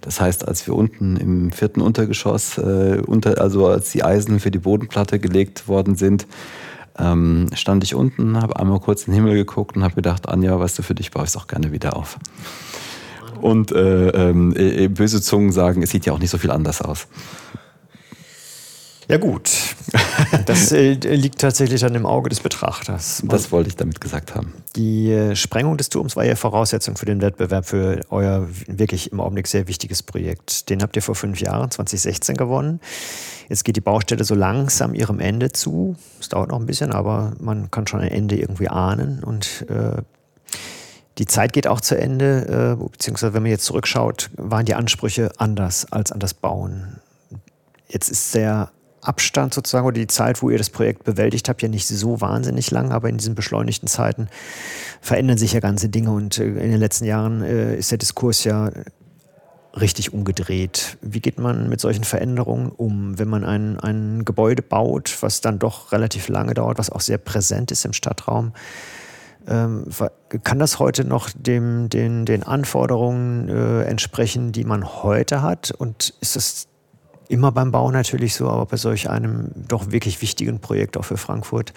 Das 0.00 0.20
heißt, 0.20 0.46
als 0.46 0.66
wir 0.66 0.74
unten 0.74 1.16
im 1.16 1.50
vierten 1.50 1.80
Untergeschoss, 1.80 2.58
äh, 2.58 3.00
unter, 3.06 3.40
also 3.40 3.66
als 3.68 3.90
die 3.90 4.04
Eisen 4.04 4.38
für 4.38 4.50
die 4.50 4.58
Bodenplatte 4.58 5.18
gelegt 5.18 5.66
worden 5.66 5.94
sind, 5.94 6.26
ähm, 6.98 7.48
stand 7.54 7.84
ich 7.84 7.94
unten, 7.94 8.40
habe 8.40 8.56
einmal 8.56 8.80
kurz 8.80 9.04
in 9.04 9.12
den 9.12 9.22
Himmel 9.22 9.34
geguckt 9.34 9.76
und 9.76 9.82
habe 9.82 9.94
gedacht, 9.94 10.28
Anja, 10.28 10.58
weißt 10.58 10.78
du, 10.78 10.82
für 10.82 10.94
dich 10.94 11.10
baue 11.10 11.24
ich 11.24 11.30
es 11.30 11.36
auch 11.36 11.46
gerne 11.46 11.72
wieder 11.72 11.96
auf. 11.96 12.18
Und 13.40 13.72
äh, 13.72 14.08
ähm, 14.10 14.54
äh, 14.56 14.88
böse 14.88 15.20
Zungen 15.20 15.52
sagen, 15.52 15.82
es 15.82 15.90
sieht 15.90 16.06
ja 16.06 16.12
auch 16.12 16.18
nicht 16.18 16.30
so 16.30 16.38
viel 16.38 16.50
anders 16.50 16.82
aus. 16.82 17.08
Ja 19.08 19.18
gut, 19.18 19.50
das 20.46 20.72
äh, 20.72 20.92
liegt 20.92 21.40
tatsächlich 21.40 21.80
dann 21.82 21.94
im 21.94 22.06
Auge 22.06 22.30
des 22.30 22.40
Betrachters. 22.40 23.22
Das 23.26 23.52
wollte 23.52 23.68
ich 23.68 23.76
damit 23.76 24.00
gesagt 24.00 24.34
haben. 24.34 24.54
Die 24.76 25.12
äh, 25.12 25.36
Sprengung 25.36 25.76
des 25.76 25.90
Turms 25.90 26.16
war 26.16 26.24
ja 26.24 26.36
Voraussetzung 26.36 26.96
für 26.96 27.04
den 27.04 27.20
Wettbewerb 27.20 27.66
für 27.66 28.00
euer 28.08 28.48
wirklich 28.66 29.12
im 29.12 29.20
Augenblick 29.20 29.46
sehr 29.46 29.68
wichtiges 29.68 30.02
Projekt. 30.02 30.70
Den 30.70 30.82
habt 30.82 30.96
ihr 30.96 31.02
vor 31.02 31.14
fünf 31.14 31.40
Jahren, 31.40 31.70
2016, 31.70 32.36
gewonnen. 32.36 32.80
Jetzt 33.50 33.64
geht 33.64 33.76
die 33.76 33.82
Baustelle 33.82 34.24
so 34.24 34.34
langsam 34.34 34.94
ihrem 34.94 35.20
Ende 35.20 35.52
zu. 35.52 35.96
Es 36.18 36.30
dauert 36.30 36.50
noch 36.50 36.58
ein 36.58 36.66
bisschen, 36.66 36.92
aber 36.92 37.34
man 37.38 37.70
kann 37.70 37.86
schon 37.86 38.00
ein 38.00 38.08
Ende 38.08 38.36
irgendwie 38.36 38.68
ahnen. 38.68 39.22
Und 39.22 39.66
äh, 39.68 40.00
die 41.18 41.26
Zeit 41.26 41.52
geht 41.52 41.66
auch 41.66 41.80
zu 41.80 41.96
Ende, 41.96 42.78
äh, 42.80 42.88
beziehungsweise 42.90 43.34
wenn 43.34 43.42
man 43.42 43.50
jetzt 43.50 43.66
zurückschaut, 43.66 44.30
waren 44.36 44.64
die 44.64 44.74
Ansprüche 44.74 45.30
anders 45.36 45.92
als 45.92 46.10
an 46.10 46.20
das 46.20 46.32
Bauen. 46.32 47.00
Jetzt 47.88 48.08
ist 48.08 48.34
der 48.34 48.70
Abstand 49.06 49.54
sozusagen 49.54 49.86
oder 49.86 49.94
die 49.94 50.06
Zeit, 50.06 50.42
wo 50.42 50.50
ihr 50.50 50.58
das 50.58 50.70
Projekt 50.70 51.04
bewältigt 51.04 51.48
habt, 51.48 51.62
ja 51.62 51.68
nicht 51.68 51.86
so 51.86 52.20
wahnsinnig 52.20 52.70
lang, 52.70 52.92
aber 52.92 53.08
in 53.08 53.18
diesen 53.18 53.34
beschleunigten 53.34 53.88
Zeiten 53.88 54.28
verändern 55.00 55.38
sich 55.38 55.52
ja 55.52 55.60
ganze 55.60 55.88
Dinge 55.88 56.10
und 56.10 56.38
äh, 56.38 56.44
in 56.44 56.70
den 56.70 56.80
letzten 56.80 57.04
Jahren 57.04 57.42
äh, 57.42 57.76
ist 57.76 57.90
der 57.90 57.98
Diskurs 57.98 58.44
ja 58.44 58.70
richtig 59.80 60.12
umgedreht. 60.12 60.98
Wie 61.02 61.20
geht 61.20 61.38
man 61.38 61.68
mit 61.68 61.80
solchen 61.80 62.04
Veränderungen 62.04 62.70
um, 62.70 63.18
wenn 63.18 63.28
man 63.28 63.44
ein, 63.44 63.78
ein 63.80 64.24
Gebäude 64.24 64.62
baut, 64.62 65.18
was 65.20 65.40
dann 65.40 65.58
doch 65.58 65.92
relativ 65.92 66.28
lange 66.28 66.54
dauert, 66.54 66.78
was 66.78 66.90
auch 66.90 67.00
sehr 67.00 67.18
präsent 67.18 67.70
ist 67.70 67.84
im 67.84 67.92
Stadtraum? 67.92 68.52
Ähm, 69.46 69.86
kann 70.42 70.58
das 70.58 70.78
heute 70.78 71.04
noch 71.04 71.30
dem, 71.36 71.88
den, 71.88 72.24
den 72.24 72.44
Anforderungen 72.44 73.48
äh, 73.48 73.82
entsprechen, 73.82 74.52
die 74.52 74.64
man 74.64 75.02
heute 75.02 75.42
hat? 75.42 75.70
Und 75.70 76.14
ist 76.20 76.36
das 76.36 76.68
immer 77.28 77.52
beim 77.52 77.70
Bau 77.70 77.90
natürlich 77.90 78.34
so, 78.34 78.48
aber 78.48 78.66
bei 78.66 78.76
solch 78.76 79.08
einem 79.10 79.50
doch 79.54 79.90
wirklich 79.90 80.20
wichtigen 80.22 80.60
Projekt 80.60 80.96
auch 80.96 81.04
für 81.04 81.16
Frankfurt. 81.16 81.72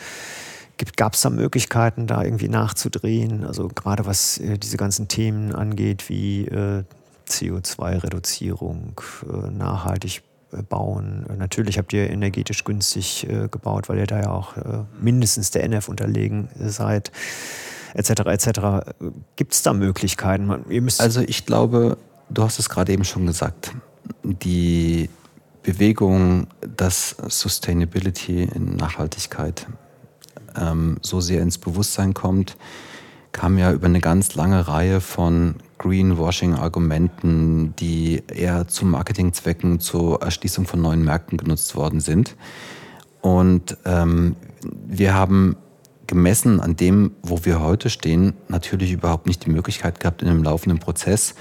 Gab 0.95 1.13
es 1.13 1.21
da 1.21 1.29
Möglichkeiten, 1.29 2.05
da 2.05 2.23
irgendwie 2.23 2.49
nachzudrehen? 2.49 3.43
Also 3.43 3.67
gerade 3.67 4.05
was 4.05 4.37
äh, 4.37 4.57
diese 4.57 4.77
ganzen 4.77 5.07
Themen 5.07 5.53
angeht, 5.53 6.07
wie 6.09 6.45
äh, 6.45 6.83
CO2-Reduzierung, 7.27 9.01
äh, 9.27 9.51
nachhaltig 9.51 10.21
äh, 10.51 10.61
bauen. 10.61 11.25
Natürlich 11.37 11.77
habt 11.77 11.93
ihr 11.93 12.09
energetisch 12.09 12.63
günstig 12.63 13.27
äh, 13.27 13.47
gebaut, 13.49 13.89
weil 13.89 13.97
ihr 13.97 14.07
da 14.07 14.19
ja 14.19 14.29
auch 14.29 14.55
äh, 14.57 14.83
mindestens 14.99 15.51
der 15.51 15.63
NF 15.63 15.89
unterlegen 15.89 16.49
seid. 16.59 17.11
etc. 17.93 18.09
etc. 18.09 18.47
Gibt 19.35 19.53
es 19.53 19.63
da 19.63 19.73
Möglichkeiten? 19.73 20.51
also 20.99 21.21
ich 21.21 21.45
glaube, 21.45 21.97
du 22.29 22.43
hast 22.43 22.59
es 22.59 22.69
gerade 22.69 22.93
eben 22.93 23.03
schon 23.03 23.25
gesagt, 23.25 23.71
die 24.23 25.09
Bewegung, 25.67 26.47
dass 26.77 27.17
Sustainability 27.27 28.43
in 28.43 28.77
Nachhaltigkeit 28.77 29.67
ähm, 30.55 30.95
so 31.01 31.19
sehr 31.19 31.41
ins 31.41 31.57
Bewusstsein 31.57 32.13
kommt, 32.13 32.55
kam 33.33 33.57
ja 33.57 33.73
über 33.73 33.87
eine 33.87 33.99
ganz 33.99 34.33
lange 34.35 34.69
Reihe 34.69 35.01
von 35.01 35.55
Greenwashing-Argumenten, 35.79 37.75
die 37.75 38.23
eher 38.33 38.69
zu 38.69 38.85
Marketingzwecken, 38.85 39.81
zur 39.81 40.21
Erschließung 40.21 40.65
von 40.65 40.81
neuen 40.81 41.03
Märkten 41.03 41.37
genutzt 41.37 41.75
worden 41.75 41.99
sind. 41.99 42.37
Und 43.19 43.75
ähm, 43.83 44.37
wir 44.87 45.15
haben 45.15 45.57
gemessen 46.07 46.61
an 46.61 46.77
dem, 46.77 47.11
wo 47.23 47.43
wir 47.43 47.59
heute 47.59 47.89
stehen, 47.89 48.35
natürlich 48.47 48.93
überhaupt 48.93 49.27
nicht 49.27 49.45
die 49.45 49.49
Möglichkeit 49.49 49.99
gehabt, 49.99 50.21
in 50.21 50.29
einem 50.29 50.43
laufenden 50.43 50.79
Prozess 50.79 51.35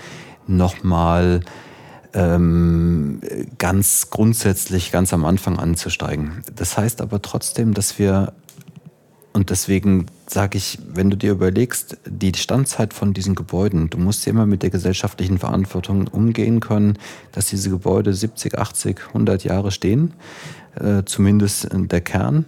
nochmal 0.48 1.42
ähm, 2.14 3.20
ganz 3.58 4.10
grundsätzlich, 4.10 4.92
ganz 4.92 5.12
am 5.12 5.24
Anfang 5.24 5.58
anzusteigen. 5.58 6.42
Das 6.54 6.76
heißt 6.76 7.00
aber 7.00 7.22
trotzdem, 7.22 7.74
dass 7.74 7.98
wir 7.98 8.32
und 9.36 9.50
deswegen 9.50 10.06
sage 10.26 10.56
ich, 10.56 10.78
wenn 10.94 11.10
du 11.10 11.16
dir 11.18 11.30
überlegst, 11.30 11.98
die 12.06 12.32
Standzeit 12.34 12.94
von 12.94 13.12
diesen 13.12 13.34
Gebäuden, 13.34 13.90
du 13.90 13.98
musst 13.98 14.26
immer 14.26 14.46
mit 14.46 14.62
der 14.62 14.70
gesellschaftlichen 14.70 15.38
Verantwortung 15.38 16.06
umgehen 16.06 16.60
können, 16.60 16.98
dass 17.32 17.48
diese 17.48 17.68
Gebäude 17.68 18.14
70, 18.14 18.56
80, 18.56 19.08
100 19.08 19.44
Jahre 19.44 19.72
stehen, 19.72 20.14
äh, 20.80 21.02
zumindest 21.04 21.68
der 21.70 22.00
Kern. 22.00 22.46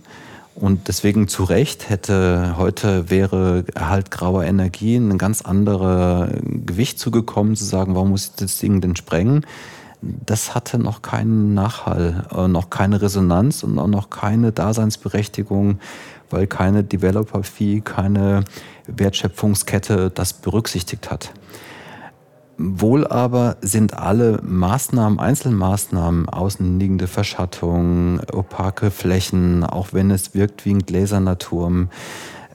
Und 0.59 0.88
deswegen 0.88 1.29
zu 1.29 1.45
Recht 1.45 1.88
hätte 1.88 2.55
heute 2.57 3.11
wäre 3.11 3.65
Erhalt 3.75 4.11
grauer 4.11 4.45
Energie 4.45 4.97
ein 4.97 5.17
ganz 5.17 5.43
anderes 5.43 6.31
Gewicht 6.43 6.99
zugekommen, 6.99 7.55
zu 7.55 7.65
sagen, 7.65 7.95
warum 7.95 8.11
muss 8.11 8.27
ich 8.27 8.33
das 8.33 8.59
Ding 8.59 8.81
denn 8.81 8.97
sprengen? 8.97 9.47
Das 10.00 10.55
hatte 10.55 10.79
noch 10.79 11.03
keinen 11.03 11.55
Nachhall, 11.55 12.27
äh, 12.33 12.49
noch 12.49 12.71
keine 12.71 13.03
Resonanz 13.03 13.62
und 13.62 13.79
auch 13.79 13.88
noch 13.88 14.11
keine 14.11 14.53
Daseinsberechtigung 14.53 15.79
weil 16.31 16.47
keine 16.47 16.85
Developer-Fee, 16.85 17.81
keine 17.81 18.45
Wertschöpfungskette 18.87 20.11
das 20.11 20.33
berücksichtigt 20.33 21.11
hat. 21.11 21.33
Wohl 22.61 23.07
aber 23.07 23.57
sind 23.61 23.97
alle 23.97 24.41
Maßnahmen, 24.43 25.21
Einzelmaßnahmen, 25.21 26.29
außenliegende 26.29 27.07
Verschattung, 27.07 28.21
opake 28.33 28.91
Flächen, 28.91 29.62
auch 29.62 29.93
wenn 29.93 30.11
es 30.11 30.35
wirkt 30.35 30.65
wie 30.65 30.75
ein 30.75 30.81
gläserner 30.81 31.38
Turm, 31.38 31.88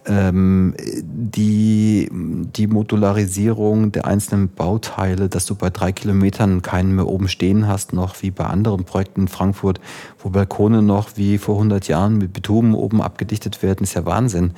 ähm, 0.06 0.74
die, 0.78 2.10
die 2.12 2.68
Modularisierung 2.68 3.94
der 3.94 4.06
einzelnen 4.06 4.50
Bauteile, 4.50 5.30
dass 5.30 5.46
du 5.46 5.56
bei 5.56 5.70
drei 5.70 5.94
Kilometern 5.94 6.62
keinen 6.62 6.96
mehr 6.96 7.08
oben 7.08 7.30
stehen 7.30 7.70
hast, 7.70 7.94
noch 7.94 8.22
wie 8.22 8.32
bei 8.32 8.46
anderen 8.46 8.84
Projekten 8.84 9.22
in 9.22 9.28
Frankfurt, 9.30 9.80
wo 10.20 10.30
Balkone 10.30 10.82
noch 10.82 11.12
wie 11.16 11.38
vor 11.38 11.56
100 11.56 11.88
Jahren 11.88 12.18
mit 12.18 12.34
Bitumen 12.34 12.74
oben 12.74 13.02
abgedichtet 13.02 13.64
werden, 13.64 13.84
ist 13.84 13.94
ja 13.94 14.06
Wahnsinn. 14.06 14.52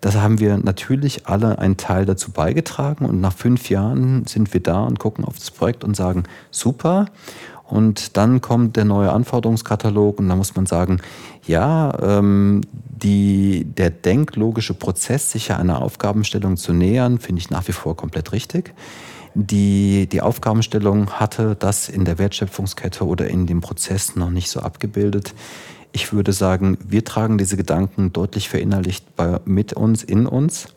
Das 0.00 0.16
haben 0.16 0.40
wir 0.40 0.58
natürlich 0.58 1.26
alle 1.26 1.58
einen 1.58 1.76
Teil 1.76 2.04
dazu 2.04 2.30
beigetragen 2.30 3.06
und 3.06 3.20
nach 3.20 3.32
fünf 3.32 3.70
Jahren 3.70 4.26
sind 4.26 4.52
wir 4.52 4.62
da 4.62 4.84
und 4.84 4.98
gucken 4.98 5.24
auf 5.24 5.38
das 5.38 5.50
Projekt 5.50 5.84
und 5.84 5.96
sagen, 5.96 6.24
super. 6.50 7.06
Und 7.64 8.16
dann 8.16 8.40
kommt 8.40 8.76
der 8.76 8.84
neue 8.84 9.10
Anforderungskatalog 9.12 10.20
und 10.20 10.28
da 10.28 10.36
muss 10.36 10.54
man 10.54 10.66
sagen, 10.66 11.00
ja, 11.46 11.92
ähm, 12.00 12.60
die, 12.88 13.64
der 13.64 13.90
denklogische 13.90 14.74
Prozess, 14.74 15.32
sich 15.32 15.52
einer 15.52 15.82
Aufgabenstellung 15.82 16.56
zu 16.56 16.72
nähern, 16.72 17.18
finde 17.18 17.40
ich 17.40 17.50
nach 17.50 17.66
wie 17.66 17.72
vor 17.72 17.96
komplett 17.96 18.32
richtig. 18.32 18.72
Die, 19.34 20.08
die 20.10 20.22
Aufgabenstellung 20.22 21.10
hatte 21.10 21.56
das 21.58 21.88
in 21.90 22.04
der 22.06 22.18
Wertschöpfungskette 22.18 23.04
oder 23.04 23.26
in 23.28 23.46
dem 23.46 23.60
Prozess 23.60 24.16
noch 24.16 24.30
nicht 24.30 24.48
so 24.48 24.60
abgebildet. 24.60 25.34
Ich 25.96 26.12
würde 26.12 26.34
sagen, 26.34 26.76
wir 26.86 27.06
tragen 27.06 27.38
diese 27.38 27.56
Gedanken 27.56 28.12
deutlich 28.12 28.50
verinnerlicht 28.50 29.16
bei, 29.16 29.40
mit 29.46 29.72
uns, 29.72 30.04
in 30.04 30.26
uns 30.26 30.68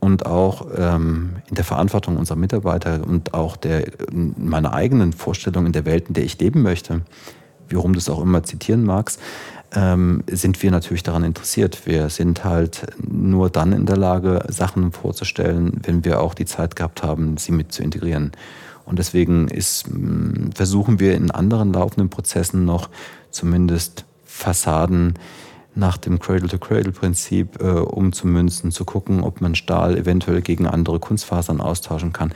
und 0.00 0.26
auch 0.26 0.66
ähm, 0.76 1.36
in 1.48 1.54
der 1.54 1.62
Verantwortung 1.62 2.16
unserer 2.16 2.36
Mitarbeiter 2.36 3.06
und 3.06 3.32
auch 3.32 3.56
der, 3.56 3.84
meiner 4.10 4.72
eigenen 4.72 5.12
Vorstellung 5.12 5.66
in 5.66 5.72
der 5.72 5.84
Welt, 5.84 6.08
in 6.08 6.14
der 6.14 6.24
ich 6.24 6.40
leben 6.40 6.62
möchte, 6.62 7.02
wie 7.68 7.76
rum 7.76 7.92
du 7.92 8.00
es 8.00 8.08
auch 8.08 8.20
immer 8.20 8.42
zitieren 8.42 8.82
magst, 8.82 9.20
ähm, 9.72 10.24
sind 10.28 10.60
wir 10.64 10.72
natürlich 10.72 11.04
daran 11.04 11.22
interessiert. 11.22 11.86
Wir 11.86 12.08
sind 12.08 12.42
halt 12.42 12.88
nur 13.08 13.50
dann 13.50 13.70
in 13.70 13.86
der 13.86 13.96
Lage, 13.96 14.46
Sachen 14.48 14.90
vorzustellen, 14.90 15.80
wenn 15.84 16.04
wir 16.04 16.20
auch 16.20 16.34
die 16.34 16.44
Zeit 16.44 16.74
gehabt 16.74 17.04
haben, 17.04 17.36
sie 17.36 17.52
mit 17.52 17.70
zu 17.70 17.84
integrieren. 17.84 18.32
Und 18.84 18.98
deswegen 18.98 19.46
ist, 19.46 19.84
versuchen 20.56 20.98
wir 20.98 21.14
in 21.14 21.30
anderen 21.30 21.72
laufenden 21.72 22.10
Prozessen 22.10 22.64
noch 22.64 22.88
zumindest 23.30 24.06
Fassaden 24.26 25.14
nach 25.74 25.96
dem 25.98 26.18
Cradle-to-Cradle-Prinzip 26.18 27.60
äh, 27.60 27.64
umzumünzen, 27.64 28.72
zu 28.72 28.84
gucken, 28.84 29.22
ob 29.22 29.40
man 29.40 29.54
Stahl 29.54 29.96
eventuell 29.96 30.40
gegen 30.40 30.66
andere 30.66 30.98
Kunstfasern 30.98 31.60
austauschen 31.60 32.12
kann. 32.12 32.32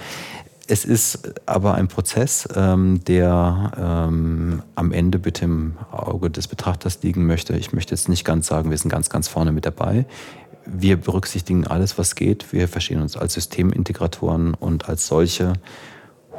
Es 0.67 0.85
ist 0.85 1.33
aber 1.47 1.75
ein 1.75 1.89
Prozess, 1.89 2.49
ähm, 2.55 3.03
der 3.05 3.73
ähm, 3.77 4.63
am 4.77 4.93
Ende 4.93 5.19
bitte 5.19 5.47
im 5.47 5.75
Auge 5.91 6.31
des 6.31 6.47
Betrachters 6.47 7.03
liegen 7.03 7.27
möchte. 7.27 7.57
Ich 7.57 7.73
möchte 7.73 7.93
jetzt 7.93 8.09
nicht 8.09 8.25
ganz 8.25 8.47
sagen, 8.47 8.71
wir 8.71 8.79
sind 8.79 8.91
ganz, 8.91 9.11
ganz 9.11 9.27
vorne 9.27 9.51
mit 9.51 9.67
dabei. 9.67 10.05
Wir 10.67 10.97
berücksichtigen 10.97 11.67
alles, 11.67 11.99
was 11.99 12.15
geht. 12.15 12.53
Wir 12.53 12.69
verstehen 12.69 13.01
uns 13.03 13.17
als 13.17 13.35
Systemintegratoren 13.35 14.55
und 14.55 14.89
als 14.89 15.09
solche 15.09 15.55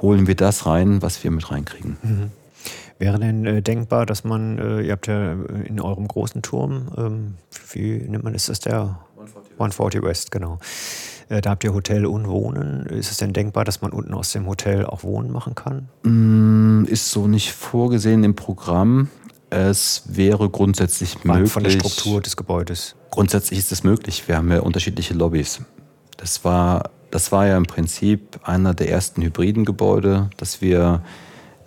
holen 0.01 0.27
wir 0.27 0.35
das 0.35 0.65
rein, 0.65 1.01
was 1.01 1.21
wir 1.23 1.31
mit 1.31 1.51
reinkriegen. 1.51 1.97
Mhm. 2.01 2.31
Wäre 3.01 3.17
denn 3.17 3.47
äh, 3.47 3.63
denkbar, 3.63 4.05
dass 4.05 4.23
man, 4.23 4.59
äh, 4.59 4.81
ihr 4.81 4.91
habt 4.91 5.07
ja 5.07 5.33
äh, 5.33 5.35
in 5.65 5.81
eurem 5.81 6.07
großen 6.07 6.43
Turm, 6.43 6.91
ähm, 6.95 7.33
wie 7.71 7.93
nennt 7.93 8.23
man, 8.23 8.35
ist 8.35 8.47
das 8.47 8.59
der 8.59 8.99
140 9.15 9.33
West, 9.33 9.59
140 9.59 10.03
West 10.03 10.31
genau. 10.31 10.59
Äh, 11.27 11.41
da 11.41 11.49
habt 11.49 11.63
ihr 11.63 11.73
Hotel 11.73 12.05
und 12.05 12.27
Wohnen. 12.27 12.85
Ist 12.85 13.09
es 13.09 13.17
denn 13.17 13.33
denkbar, 13.33 13.65
dass 13.65 13.81
man 13.81 13.91
unten 13.91 14.13
aus 14.13 14.33
dem 14.33 14.45
Hotel 14.45 14.85
auch 14.85 15.01
Wohnen 15.01 15.31
machen 15.31 15.55
kann? 15.55 15.89
Mm, 16.03 16.85
ist 16.85 17.09
so 17.09 17.27
nicht 17.27 17.53
vorgesehen 17.53 18.23
im 18.23 18.35
Programm. 18.35 19.09
Es 19.49 20.03
wäre 20.05 20.47
grundsätzlich 20.51 21.15
Rein 21.25 21.39
möglich. 21.39 21.51
Von 21.51 21.63
der 21.63 21.71
Struktur 21.71 22.21
des 22.21 22.37
Gebäudes. 22.37 22.95
Grundsätzlich 23.09 23.57
ist 23.57 23.71
es 23.71 23.83
möglich. 23.83 24.27
Wir 24.27 24.37
haben 24.37 24.51
ja 24.51 24.59
unterschiedliche 24.59 25.15
Lobbys. 25.15 25.61
Das 26.17 26.45
war, 26.45 26.91
das 27.09 27.31
war 27.31 27.47
ja 27.47 27.57
im 27.57 27.65
Prinzip 27.65 28.39
einer 28.43 28.75
der 28.75 28.91
ersten 28.91 29.23
hybriden 29.23 29.65
Gebäude, 29.65 30.29
dass 30.37 30.61
wir 30.61 31.01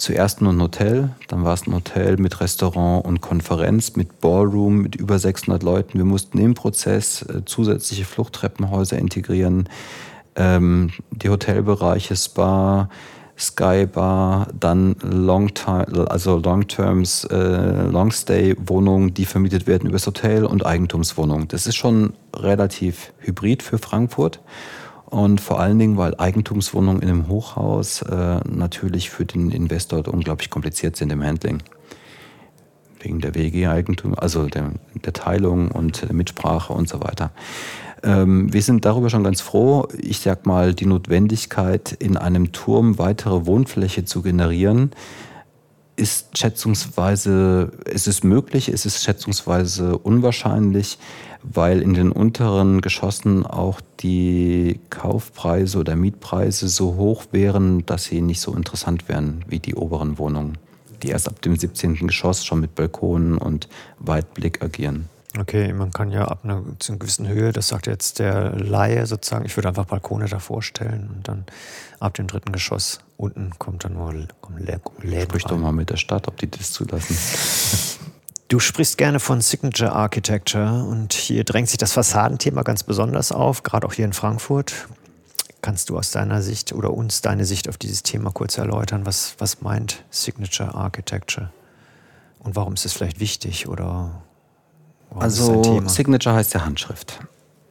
zuerst 0.04 0.42
nur 0.42 0.52
ein 0.52 0.60
Hotel, 0.60 1.10
dann 1.28 1.44
war 1.44 1.54
es 1.54 1.66
ein 1.66 1.74
Hotel 1.74 2.18
mit 2.18 2.40
Restaurant 2.40 3.04
und 3.06 3.22
Konferenz, 3.22 3.96
mit 3.96 4.20
Ballroom, 4.20 4.82
mit 4.82 4.96
über 4.96 5.18
600 5.18 5.62
Leuten. 5.62 5.96
Wir 5.96 6.04
mussten 6.04 6.38
im 6.38 6.52
Prozess 6.52 7.22
äh, 7.22 7.44
zusätzliche 7.46 8.04
Fluchttreppenhäuser 8.04 8.98
integrieren, 8.98 9.68
ähm, 10.36 10.90
die 11.10 11.30
Hotelbereiche, 11.30 12.16
Spa, 12.16 12.90
Skybar, 13.38 14.48
dann 14.58 14.94
Long 15.02 15.50
also 15.66 16.36
Long-Terms, 16.36 17.24
äh, 17.24 17.86
Long-Stay-Wohnungen, 17.86 19.14
die 19.14 19.24
vermietet 19.24 19.66
werden 19.66 19.88
übers 19.88 20.06
Hotel 20.06 20.44
und 20.44 20.66
Eigentumswohnungen. 20.66 21.48
Das 21.48 21.66
ist 21.66 21.76
schon 21.76 22.12
relativ 22.36 23.12
hybrid 23.18 23.62
für 23.62 23.78
Frankfurt. 23.78 24.40
Und 25.06 25.40
vor 25.40 25.60
allen 25.60 25.78
Dingen, 25.78 25.96
weil 25.96 26.14
Eigentumswohnungen 26.18 27.02
in 27.02 27.08
einem 27.08 27.28
Hochhaus 27.28 28.02
äh, 28.02 28.40
natürlich 28.48 29.10
für 29.10 29.24
den 29.24 29.50
Investor 29.50 30.06
unglaublich 30.08 30.50
kompliziert 30.50 30.96
sind 30.96 31.12
im 31.12 31.22
Handling. 31.22 31.62
Wegen 33.00 33.20
der 33.20 33.34
WG-Eigentum, 33.34 34.14
also 34.14 34.46
der, 34.46 34.72
der, 34.94 35.12
Teilung 35.12 35.70
und 35.70 36.02
der 36.02 36.14
Mitsprache 36.14 36.72
und 36.72 36.88
so 36.88 37.00
weiter. 37.00 37.32
Ähm, 38.02 38.52
wir 38.52 38.62
sind 38.62 38.86
darüber 38.86 39.10
schon 39.10 39.24
ganz 39.24 39.42
froh. 39.42 39.88
Ich 39.98 40.20
sag 40.20 40.46
mal, 40.46 40.74
die 40.74 40.86
Notwendigkeit, 40.86 41.92
in 41.92 42.16
einem 42.16 42.52
Turm 42.52 42.98
weitere 42.98 43.44
Wohnfläche 43.44 44.06
zu 44.06 44.22
generieren, 44.22 44.90
ist 45.96 46.36
schätzungsweise, 46.36 47.72
es 47.84 48.06
ist 48.06 48.24
möglich, 48.24 48.68
es 48.68 48.84
ist 48.84 49.04
schätzungsweise 49.04 49.96
unwahrscheinlich, 49.98 50.98
weil 51.44 51.82
in 51.82 51.94
den 51.94 52.10
unteren 52.10 52.80
Geschossen 52.80 53.46
auch 53.46 53.80
die 54.00 54.80
Kaufpreise 54.90 55.78
oder 55.78 55.94
Mietpreise 55.94 56.68
so 56.68 56.94
hoch 56.96 57.26
wären, 57.32 57.84
dass 57.86 58.04
sie 58.04 58.22
nicht 58.22 58.40
so 58.40 58.54
interessant 58.54 59.08
wären 59.08 59.44
wie 59.46 59.58
die 59.58 59.74
oberen 59.74 60.18
Wohnungen, 60.18 60.56
die 61.02 61.08
erst 61.08 61.28
ab 61.28 61.42
dem 61.42 61.54
17. 61.54 62.06
Geschoss 62.06 62.44
schon 62.44 62.60
mit 62.60 62.74
Balkonen 62.74 63.36
und 63.36 63.68
Weitblick 63.98 64.62
agieren. 64.62 65.08
Okay, 65.38 65.72
man 65.72 65.90
kann 65.90 66.12
ja 66.12 66.26
ab 66.26 66.40
einer, 66.44 66.62
zu 66.78 66.92
einer 66.92 67.00
gewissen 67.00 67.26
Höhe, 67.26 67.52
das 67.52 67.68
sagt 67.68 67.88
jetzt 67.88 68.20
der 68.20 68.52
Laie 68.52 69.04
sozusagen, 69.04 69.44
ich 69.44 69.56
würde 69.56 69.68
einfach 69.68 69.84
Balkone 69.84 70.26
da 70.26 70.38
vorstellen 70.38 71.10
und 71.12 71.26
dann 71.26 71.44
ab 71.98 72.14
dem 72.14 72.28
dritten 72.28 72.52
Geschoss 72.52 73.00
unten 73.16 73.50
kommt 73.58 73.84
dann 73.84 73.94
nur 73.94 74.12
Läden 74.12 75.22
Sprich 75.22 75.44
doch 75.44 75.58
mal 75.58 75.72
mit 75.72 75.90
der 75.90 75.96
Stadt, 75.96 76.28
ob 76.28 76.36
die 76.36 76.48
das 76.48 76.70
zulassen. 76.70 77.16
Du 78.54 78.60
sprichst 78.60 78.98
gerne 78.98 79.18
von 79.18 79.40
Signature 79.40 79.90
Architecture 79.90 80.84
und 80.84 81.12
hier 81.12 81.42
drängt 81.42 81.68
sich 81.68 81.76
das 81.76 81.90
Fassadenthema 81.90 82.62
ganz 82.62 82.84
besonders 82.84 83.32
auf, 83.32 83.64
gerade 83.64 83.84
auch 83.84 83.92
hier 83.92 84.04
in 84.04 84.12
Frankfurt. 84.12 84.86
Kannst 85.60 85.90
du 85.90 85.98
aus 85.98 86.12
deiner 86.12 86.40
Sicht 86.40 86.72
oder 86.72 86.92
uns 86.92 87.20
deine 87.20 87.46
Sicht 87.46 87.68
auf 87.68 87.78
dieses 87.78 88.04
Thema 88.04 88.30
kurz 88.30 88.56
erläutern? 88.56 89.06
Was, 89.06 89.34
was 89.38 89.60
meint 89.60 90.04
Signature 90.10 90.72
Architecture? 90.72 91.50
Und 92.38 92.54
warum 92.54 92.74
ist 92.74 92.84
es 92.84 92.92
vielleicht 92.92 93.18
wichtig 93.18 93.66
oder 93.66 94.22
also 95.16 95.82
Signature 95.88 96.36
heißt 96.36 96.54
ja 96.54 96.64
Handschrift. 96.64 97.18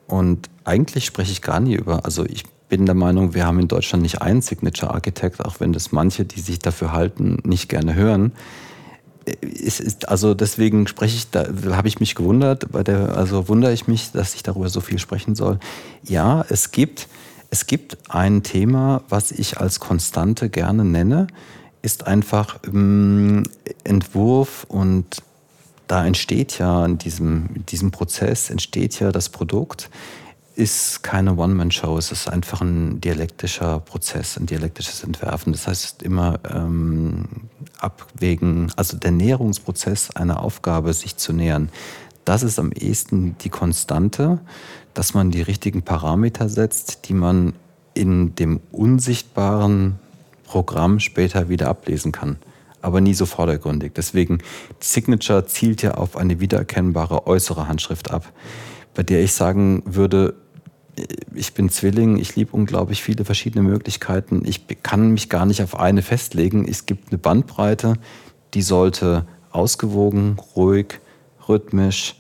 Und 0.08 0.50
eigentlich 0.66 1.06
spreche 1.06 1.32
ich 1.32 1.42
gar 1.42 1.62
nie 1.62 1.76
über, 1.76 2.04
also 2.04 2.26
ich 2.26 2.44
bin 2.68 2.86
der 2.86 2.96
Meinung, 2.96 3.34
wir 3.34 3.46
haben 3.46 3.60
in 3.60 3.70
Deutschland 3.70 4.02
nicht 4.02 4.22
einen 4.22 4.42
Signature 4.42 4.94
Architect, 4.94 5.46
auch 5.46 5.62
wenn 5.62 5.72
das 5.72 5.94
manche, 5.94 6.26
die 6.26 6.42
sich 6.42 6.60
dafür 6.60 6.92
halten, 6.92 7.38
nicht 7.46 7.70
gerne 7.70 7.94
hören. 7.96 8.34
Es 9.42 9.80
ist, 9.80 10.10
also 10.10 10.34
deswegen 10.34 10.88
spreche 10.88 11.16
ich, 11.16 11.30
da 11.30 11.48
habe 11.72 11.88
ich 11.88 12.00
mich 12.00 12.16
gewundert, 12.16 12.72
bei 12.72 12.84
der, 12.84 13.18
also 13.18 13.48
wundere 13.48 13.74
ich 13.74 13.88
mich, 13.88 14.12
dass 14.12 14.36
ich 14.36 14.44
darüber 14.44 14.70
so 14.70 14.82
viel 14.82 15.00
sprechen 15.00 15.36
soll. 15.36 15.60
Ja, 16.04 16.46
es 16.50 16.72
gibt, 16.72 17.08
es 17.50 17.66
gibt 17.66 17.98
ein 18.10 18.44
Thema, 18.44 19.02
was 19.10 19.32
ich 19.32 19.60
als 19.60 19.80
Konstante 19.80 20.50
gerne 20.50 20.84
nenne, 20.84 21.28
ist 21.82 22.08
einfach 22.08 22.60
ähm, 22.66 23.44
Entwurf 23.84 24.66
und 24.68 25.22
da 25.88 26.06
entsteht 26.06 26.58
ja 26.58 26.86
in 26.86 26.98
diesem, 26.98 27.50
in 27.56 27.66
diesem 27.66 27.92
Prozess 27.92 28.50
entsteht 28.50 29.00
ja 29.00 29.12
das 29.12 29.30
Produkt, 29.30 29.90
ist 30.56 31.04
keine 31.04 31.36
One-Man-Show, 31.36 31.98
es 31.98 32.12
ist 32.12 32.28
einfach 32.30 32.62
ein 32.62 33.02
dialektischer 33.02 33.80
Prozess, 33.80 34.38
ein 34.38 34.46
dialektisches 34.46 35.04
Entwerfen. 35.04 35.54
Das 35.54 35.68
heißt 35.68 36.04
immer 36.04 36.40
ähm, 36.54 37.26
abwägen, 37.80 38.72
also 38.76 38.98
der 38.98 39.12
Näherungsprozess 39.12 40.12
einer 40.12 40.42
Aufgabe, 40.42 40.94
sich 40.94 41.18
zu 41.18 41.34
nähern. 41.34 41.70
Das 42.26 42.44
ist 42.44 42.60
am 42.60 42.72
ehesten 42.72 43.38
die 43.40 43.50
Konstante, 43.50 44.40
dass 44.94 45.14
man 45.14 45.32
die 45.32 45.42
richtigen 45.42 45.82
Parameter 45.82 46.50
setzt, 46.50 47.10
die 47.10 47.14
man 47.14 47.54
in 47.94 48.36
dem 48.36 48.60
unsichtbaren 48.72 50.00
Programm 50.46 51.00
später 51.00 51.50
wieder 51.50 51.68
ablesen 51.68 52.12
kann 52.12 52.38
aber 52.84 53.02
nie 53.02 53.14
so 53.14 53.26
vordergründig. 53.26 53.94
Deswegen, 53.96 54.40
Signature 54.80 55.48
zielt 55.48 55.82
ja 55.82 55.94
auf 55.96 56.18
eine 56.18 56.40
wiedererkennbare 56.40 57.26
äußere 57.26 57.68
Handschrift 57.68 58.12
ab, 58.12 58.32
bei 58.94 59.04
der 59.04 59.24
ich 59.24 59.32
sagen 59.34 59.82
würde, 59.86 60.36
ich 61.34 61.54
bin 61.54 61.70
Zwilling, 61.70 62.18
ich 62.18 62.36
liebe 62.36 62.56
unglaublich 62.56 63.02
viele 63.02 63.26
verschiedene 63.26 63.68
Möglichkeiten. 63.68 64.44
Ich 64.46 64.66
kann 64.84 65.12
mich 65.12 65.30
gar 65.30 65.46
nicht 65.46 65.62
auf 65.64 65.80
eine 65.80 66.02
festlegen. 66.02 66.68
Es 66.68 66.86
gibt 66.86 67.10
eine 67.12 67.18
Bandbreite, 67.18 67.96
die 68.54 68.62
sollte 68.62 69.26
ausgewogen, 69.52 70.38
ruhig, 70.56 71.00
rhythmisch, 71.48 72.16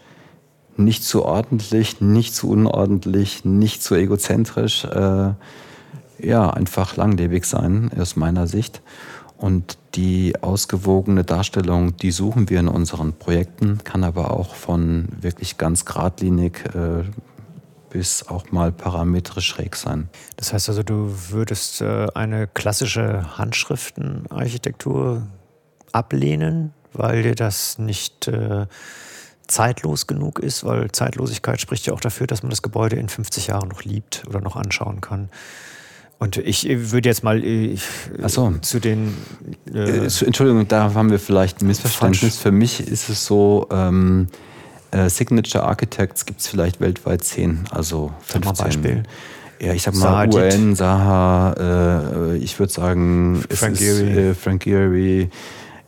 nicht 0.75 1.03
zu 1.03 1.23
ordentlich, 1.23 2.01
nicht 2.01 2.33
zu 2.33 2.49
unordentlich, 2.49 3.45
nicht 3.45 3.83
zu 3.83 3.95
egozentrisch, 3.95 4.85
äh, 4.85 5.33
ja, 6.19 6.49
einfach 6.49 6.95
langlebig 6.95 7.45
sein, 7.45 7.91
aus 7.97 8.15
meiner 8.15 8.47
Sicht. 8.47 8.81
Und 9.37 9.77
die 9.95 10.41
ausgewogene 10.41 11.23
Darstellung, 11.23 11.97
die 11.97 12.11
suchen 12.11 12.49
wir 12.49 12.59
in 12.59 12.69
unseren 12.69 13.13
Projekten, 13.13 13.79
kann 13.83 14.03
aber 14.03 14.31
auch 14.31 14.55
von 14.55 15.09
wirklich 15.19 15.57
ganz 15.57 15.85
geradlinig 15.85 16.63
äh, 16.73 17.03
bis 17.93 18.27
auch 18.27 18.51
mal 18.51 18.71
parametrisch 18.71 19.45
schräg 19.45 19.75
sein. 19.75 20.09
Das 20.35 20.51
heißt 20.51 20.67
also, 20.67 20.81
du 20.81 21.13
würdest 21.29 21.79
äh, 21.81 22.07
eine 22.15 22.47
klassische 22.47 23.37
Handschriftenarchitektur 23.37 25.27
ablehnen, 25.91 26.73
weil 26.91 27.21
dir 27.21 27.35
das 27.35 27.77
nicht 27.77 28.27
äh, 28.27 28.65
zeitlos 29.47 30.07
genug 30.07 30.39
ist, 30.39 30.63
weil 30.63 30.91
Zeitlosigkeit 30.91 31.61
spricht 31.61 31.85
ja 31.85 31.93
auch 31.93 32.01
dafür, 32.01 32.25
dass 32.25 32.41
man 32.41 32.49
das 32.49 32.63
Gebäude 32.63 32.95
in 32.95 33.09
50 33.09 33.47
Jahren 33.47 33.69
noch 33.69 33.83
liebt 33.83 34.23
oder 34.27 34.41
noch 34.41 34.55
anschauen 34.55 34.99
kann. 34.99 35.29
Und 36.17 36.37
ich 36.37 36.67
würde 36.67 37.07
jetzt 37.07 37.23
mal 37.23 37.43
äh, 37.43 37.77
so. 38.25 38.53
zu 38.61 38.79
den. 38.79 39.13
Äh, 39.71 40.07
äh 40.07 40.25
Entschuldigung, 40.25 40.67
da 40.67 40.95
haben 40.95 41.11
wir 41.11 41.19
vielleicht 41.19 41.61
ein 41.61 41.67
Missverständnis. 41.67 42.39
Für 42.39 42.51
mich 42.51 42.79
ist 42.79 43.09
es 43.09 43.25
so, 43.25 43.67
ähm, 43.71 44.29
äh, 44.93 45.09
Signature 45.09 45.63
Architects 45.63 46.25
gibt 46.25 46.41
es 46.41 46.47
vielleicht 46.47 46.79
weltweit 46.79 47.23
zehn, 47.23 47.65
also 47.71 48.11
15. 48.21 48.41
Mal 48.41 48.63
Beispiel. 48.63 49.03
Ja, 49.59 49.73
ich 49.73 49.83
sag 49.83 49.95
mal 49.95 50.29
Zaha 50.29 50.55
UN, 50.55 50.75
Saha, 50.75 51.53
äh, 52.33 52.37
ich 52.37 52.59
würde 52.59 52.71
sagen, 52.71 53.43
Frank 53.49 53.77
Gehry. 53.77 54.29
Äh, 54.29 54.33
Frank 54.33 54.63
Gehry. 54.63 55.29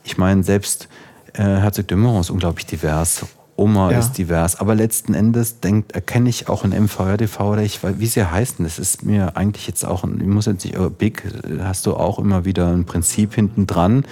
Ich 0.04 0.18
meine, 0.18 0.44
selbst 0.44 0.88
Herzog 1.34 1.90
de 1.90 1.98
Meuron 1.98 2.22
ist 2.22 2.30
unglaublich 2.30 2.66
divers 2.66 3.26
Oma 3.58 3.92
ja. 3.92 4.00
ist 4.00 4.14
divers. 4.14 4.60
Aber 4.60 4.76
letzten 4.76 5.14
Endes 5.14 5.62
denkt, 5.62 5.94
erkenne 5.94 6.30
ich 6.30 6.50
auch 6.50 6.66
in 6.66 6.72
MVRDV 6.72 7.40
oder 7.40 7.62
ich, 7.62 7.80
wie 7.84 8.06
sie 8.06 8.30
heißen. 8.30 8.66
Das 8.66 8.80
ist 8.80 9.04
mir 9.04 9.38
eigentlich 9.38 9.68
jetzt 9.68 9.86
auch, 9.86 10.04
ich 10.04 10.26
muss 10.26 10.46
jetzt 10.46 10.66
nicht, 10.66 10.78
Big 10.98 11.24
hast 11.60 11.86
du 11.86 11.96
auch 11.96 12.20
immer 12.20 12.44
wieder 12.44 12.72
ein 12.72 12.86
Prinzip 12.86 13.34
hinten 13.34 13.66
dran, 13.66 14.06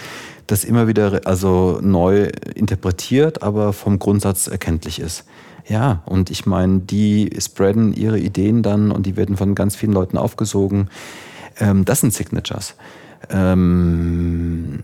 das 0.48 0.64
immer 0.64 0.88
wieder 0.88 1.22
also 1.26 1.80
neu 1.82 2.30
interpretiert, 2.56 3.44
aber 3.44 3.74
vom 3.74 4.00
Grundsatz 4.00 4.48
erkenntlich 4.48 5.00
ist. 5.00 5.26
Ja, 5.68 6.04
und 6.06 6.30
ich 6.30 6.46
meine, 6.46 6.80
die 6.80 7.30
spreaden 7.40 7.94
ihre 7.94 8.20
Ideen 8.20 8.64
dann 8.64 8.92
und 8.92 9.06
die 9.06 9.16
werden 9.16 9.38
von 9.38 9.56
ganz 9.56 9.76
vielen 9.76 9.94
Leuten 9.94 10.18
aufgesogen. 10.18 10.90
Ähm, 11.60 11.86
das 11.86 12.02
sind 12.02 12.14
Signatures. 12.14 12.76
Ähm, 13.30 14.80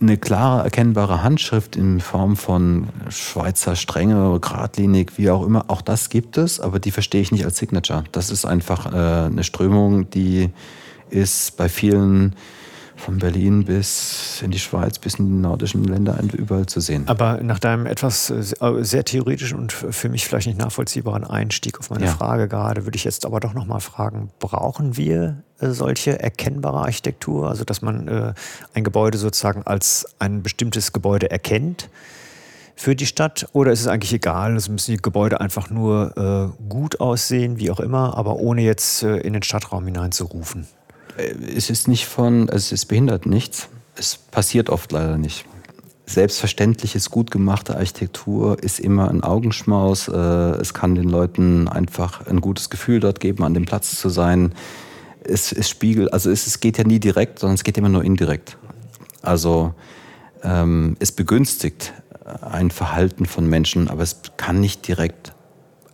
eine 0.00 0.16
klare, 0.18 0.64
erkennbare 0.64 1.22
Handschrift 1.22 1.76
in 1.76 2.00
Form 2.00 2.36
von 2.36 2.88
Schweizer 3.08 3.76
Strenge, 3.76 4.38
geradlinig, 4.40 5.12
wie 5.16 5.30
auch 5.30 5.46
immer, 5.46 5.66
auch 5.68 5.80
das 5.80 6.10
gibt 6.10 6.36
es, 6.36 6.60
aber 6.60 6.80
die 6.80 6.90
verstehe 6.90 7.22
ich 7.22 7.32
nicht 7.32 7.44
als 7.44 7.56
Signature. 7.56 8.04
Das 8.12 8.30
ist 8.30 8.44
einfach 8.44 8.92
äh, 8.92 9.26
eine 9.26 9.44
Strömung, 9.44 10.10
die 10.10 10.50
ist 11.08 11.56
bei 11.56 11.68
vielen 11.68 12.34
von 12.96 13.18
Berlin 13.18 13.64
bis 13.64 14.42
in 14.42 14.50
die 14.50 14.58
Schweiz, 14.58 14.98
bis 14.98 15.16
in 15.16 15.26
die 15.26 15.42
nordischen 15.42 15.84
Länder 15.84 16.18
überall 16.32 16.66
zu 16.66 16.80
sehen. 16.80 17.06
Aber 17.06 17.40
nach 17.42 17.58
deinem 17.58 17.86
etwas 17.86 18.30
äh, 18.30 18.42
sehr 18.80 19.04
theoretischen 19.04 19.58
und 19.58 19.72
für 19.72 20.08
mich 20.08 20.26
vielleicht 20.26 20.46
nicht 20.46 20.58
nachvollziehbaren 20.58 21.24
Einstieg 21.24 21.78
auf 21.78 21.90
meine 21.90 22.06
ja. 22.06 22.12
Frage 22.12 22.48
gerade, 22.48 22.84
würde 22.84 22.96
ich 22.96 23.04
jetzt 23.04 23.26
aber 23.26 23.40
doch 23.40 23.54
nochmal 23.54 23.80
fragen, 23.80 24.30
brauchen 24.38 24.96
wir 24.96 25.42
äh, 25.60 25.68
solche 25.68 26.18
erkennbare 26.18 26.78
Architektur, 26.78 27.48
also 27.48 27.64
dass 27.64 27.82
man 27.82 28.08
äh, 28.08 28.34
ein 28.74 28.84
Gebäude 28.84 29.18
sozusagen 29.18 29.62
als 29.62 30.06
ein 30.18 30.42
bestimmtes 30.42 30.92
Gebäude 30.92 31.30
erkennt? 31.30 31.88
für 32.78 32.94
die 32.94 33.06
Stadt 33.06 33.48
oder 33.54 33.72
ist 33.72 33.80
es 33.80 33.86
eigentlich 33.86 34.12
egal? 34.12 34.54
Es 34.54 34.68
müssen 34.68 34.92
die 34.92 34.98
Gebäude 34.98 35.40
einfach 35.40 35.70
nur 35.70 36.52
äh, 36.60 36.68
gut 36.68 37.00
aussehen, 37.00 37.58
wie 37.58 37.70
auch 37.70 37.80
immer, 37.80 38.16
aber 38.16 38.36
ohne 38.36 38.60
jetzt 38.60 39.02
äh, 39.02 39.16
in 39.16 39.32
den 39.32 39.42
Stadtraum 39.42 39.86
hineinzurufen? 39.86 40.66
Es 41.16 41.70
ist 41.70 41.88
nicht 41.88 42.06
von, 42.06 42.48
es 42.48 42.72
ist 42.72 42.86
behindert 42.86 43.26
nichts. 43.26 43.68
Es 43.96 44.16
passiert 44.16 44.68
oft 44.70 44.92
leider 44.92 45.16
nicht. 45.16 45.44
Selbstverständliches, 46.06 47.10
gut 47.10 47.30
gemachte 47.30 47.76
Architektur 47.76 48.62
ist 48.62 48.78
immer 48.78 49.10
ein 49.10 49.24
Augenschmaus. 49.24 50.08
Äh, 50.08 50.12
es 50.14 50.72
kann 50.72 50.94
den 50.94 51.08
Leuten 51.08 51.66
einfach 51.66 52.26
ein 52.26 52.40
gutes 52.40 52.70
Gefühl 52.70 53.00
dort 53.00 53.18
geben, 53.18 53.42
an 53.42 53.54
dem 53.54 53.64
Platz 53.64 53.98
zu 53.98 54.08
sein. 54.08 54.54
Es, 55.24 55.50
es 55.50 55.68
spiegelt, 55.68 56.12
also 56.12 56.30
es, 56.30 56.46
es 56.46 56.60
geht 56.60 56.78
ja 56.78 56.84
nie 56.84 57.00
direkt, 57.00 57.40
sondern 57.40 57.56
es 57.56 57.64
geht 57.64 57.76
immer 57.76 57.88
nur 57.88 58.04
indirekt. 58.04 58.56
Also 59.22 59.74
ähm, 60.44 60.96
es 61.00 61.10
begünstigt 61.10 61.92
ein 62.40 62.70
Verhalten 62.70 63.26
von 63.26 63.48
Menschen, 63.48 63.88
aber 63.88 64.02
es 64.02 64.20
kann 64.36 64.60
nicht 64.60 64.86
direkt 64.86 65.32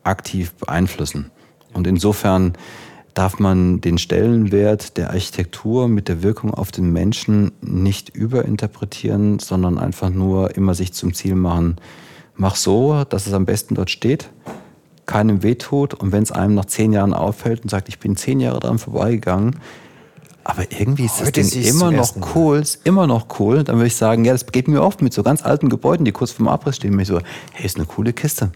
aktiv 0.02 0.52
beeinflussen. 0.54 1.30
Und 1.72 1.86
insofern 1.86 2.54
darf 3.14 3.38
man 3.38 3.80
den 3.80 3.98
Stellenwert 3.98 4.96
der 4.96 5.10
Architektur 5.10 5.88
mit 5.88 6.08
der 6.08 6.22
Wirkung 6.22 6.52
auf 6.54 6.72
den 6.72 6.92
Menschen 6.92 7.52
nicht 7.60 8.10
überinterpretieren, 8.10 9.38
sondern 9.38 9.78
einfach 9.78 10.10
nur 10.10 10.56
immer 10.56 10.74
sich 10.74 10.92
zum 10.92 11.12
Ziel 11.12 11.34
machen, 11.34 11.76
mach 12.36 12.56
so, 12.56 13.04
dass 13.04 13.26
es 13.26 13.32
am 13.34 13.44
besten 13.44 13.74
dort 13.74 13.90
steht, 13.90 14.30
keinem 15.04 15.42
wehtut 15.42 15.94
und 15.94 16.12
wenn 16.12 16.22
es 16.22 16.32
einem 16.32 16.54
nach 16.54 16.64
zehn 16.64 16.92
Jahren 16.92 17.12
auffällt 17.12 17.62
und 17.62 17.68
sagt, 17.68 17.88
ich 17.88 17.98
bin 17.98 18.16
zehn 18.16 18.40
Jahre 18.40 18.60
dran 18.60 18.78
vorbeigegangen, 18.78 19.56
aber 20.44 20.64
irgendwie 20.70 21.04
ist 21.04 21.20
das 21.20 21.30
Ding 21.32 21.50
immer 21.64 21.92
noch 21.92 22.14
cool, 22.34 22.58
ist 22.58 22.84
immer 22.84 23.06
noch 23.06 23.38
cool. 23.38 23.62
Dann 23.62 23.76
würde 23.76 23.86
ich 23.86 23.94
sagen, 23.94 24.24
ja, 24.24 24.32
das 24.32 24.46
geht 24.46 24.66
mir 24.66 24.82
oft 24.82 25.00
mit 25.00 25.12
so 25.12 25.22
ganz 25.22 25.44
alten 25.44 25.68
Gebäuden, 25.68 26.04
die 26.04 26.10
kurz 26.10 26.32
vorm 26.32 26.48
Abriss 26.48 26.76
stehen. 26.76 26.96
Mir 26.96 27.04
so, 27.04 27.20
hey, 27.52 27.64
ist 27.64 27.76
eine 27.76 27.86
coole 27.86 28.12
Kiste 28.12 28.50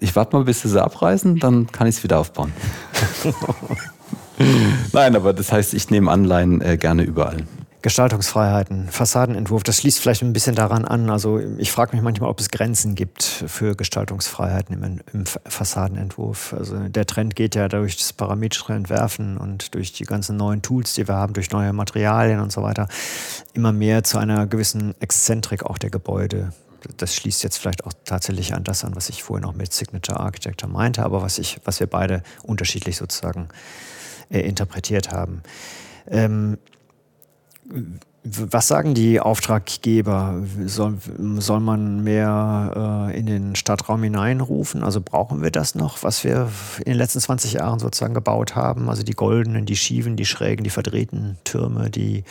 ich 0.00 0.14
warte 0.16 0.36
mal, 0.36 0.44
bis 0.44 0.62
sie 0.62 0.82
abreißen, 0.82 1.38
dann 1.38 1.66
kann 1.72 1.86
ich 1.86 1.96
es 1.96 2.02
wieder 2.04 2.18
aufbauen. 2.18 2.52
Nein, 4.92 5.16
aber 5.16 5.32
das 5.32 5.52
heißt, 5.52 5.74
ich 5.74 5.90
nehme 5.90 6.10
Anleihen 6.10 6.60
äh, 6.60 6.76
gerne 6.76 7.02
überall. 7.02 7.44
Gestaltungsfreiheiten, 7.86 8.88
Fassadenentwurf, 8.88 9.62
das 9.62 9.76
schließt 9.76 10.00
vielleicht 10.00 10.22
ein 10.22 10.32
bisschen 10.32 10.56
daran 10.56 10.84
an. 10.84 11.08
Also 11.08 11.38
ich 11.56 11.70
frage 11.70 11.94
mich 11.94 12.02
manchmal, 12.02 12.28
ob 12.30 12.40
es 12.40 12.50
Grenzen 12.50 12.96
gibt 12.96 13.22
für 13.22 13.76
Gestaltungsfreiheiten 13.76 14.82
im, 14.82 15.00
im, 15.12 15.24
Fassadenentwurf. 15.24 16.52
Also 16.52 16.88
der 16.88 17.06
Trend 17.06 17.36
geht 17.36 17.54
ja 17.54 17.68
durch 17.68 17.96
das 17.96 18.12
parametrische 18.12 18.72
Entwerfen 18.72 19.36
und 19.36 19.76
durch 19.76 19.92
die 19.92 20.02
ganzen 20.02 20.36
neuen 20.36 20.62
Tools, 20.62 20.94
die 20.94 21.06
wir 21.06 21.14
haben, 21.14 21.32
durch 21.32 21.52
neue 21.52 21.72
Materialien 21.72 22.40
und 22.40 22.50
so 22.50 22.60
weiter, 22.60 22.88
immer 23.54 23.70
mehr 23.70 24.02
zu 24.02 24.18
einer 24.18 24.48
gewissen 24.48 25.00
Exzentrik 25.00 25.64
auch 25.64 25.78
der 25.78 25.90
Gebäude 25.90 26.52
das 26.96 27.14
schließt 27.14 27.42
jetzt 27.42 27.58
vielleicht 27.58 27.84
auch 27.84 27.92
tatsächlich 28.04 28.54
an 28.54 28.64
das 28.64 28.84
an, 28.84 28.96
was 28.96 29.08
ich 29.08 29.22
vorhin 29.22 29.44
auch 29.44 29.54
mit 29.54 29.72
Signature 29.72 30.20
Architecture 30.20 30.70
meinte, 30.70 31.04
aber 31.04 31.22
was, 31.22 31.38
ich, 31.38 31.58
was 31.64 31.80
wir 31.80 31.86
beide 31.86 32.22
unterschiedlich 32.42 32.96
sozusagen 32.96 33.48
äh, 34.30 34.40
interpretiert 34.40 35.12
haben. 35.12 35.42
Ähm, 36.08 36.58
was 38.24 38.66
sagen 38.66 38.94
die 38.94 39.20
Auftraggeber? 39.20 40.42
Soll, 40.66 40.98
soll 41.38 41.60
man 41.60 42.02
mehr 42.02 43.10
äh, 43.12 43.18
in 43.18 43.26
den 43.26 43.54
Stadtraum 43.54 44.02
hineinrufen? 44.02 44.82
Also 44.82 45.00
brauchen 45.00 45.42
wir 45.42 45.50
das 45.50 45.74
noch, 45.74 46.02
was 46.02 46.24
wir 46.24 46.50
in 46.78 46.92
den 46.92 46.96
letzten 46.96 47.20
20 47.20 47.54
Jahren 47.54 47.78
sozusagen 47.78 48.14
gebaut 48.14 48.56
haben? 48.56 48.88
Also 48.88 49.04
die 49.04 49.12
goldenen, 49.12 49.64
die 49.64 49.76
schiefen, 49.76 50.16
die 50.16 50.24
schrägen, 50.24 50.64
die 50.64 50.70
verdrehten 50.70 51.38
Türme, 51.44 51.88
die 51.88 52.24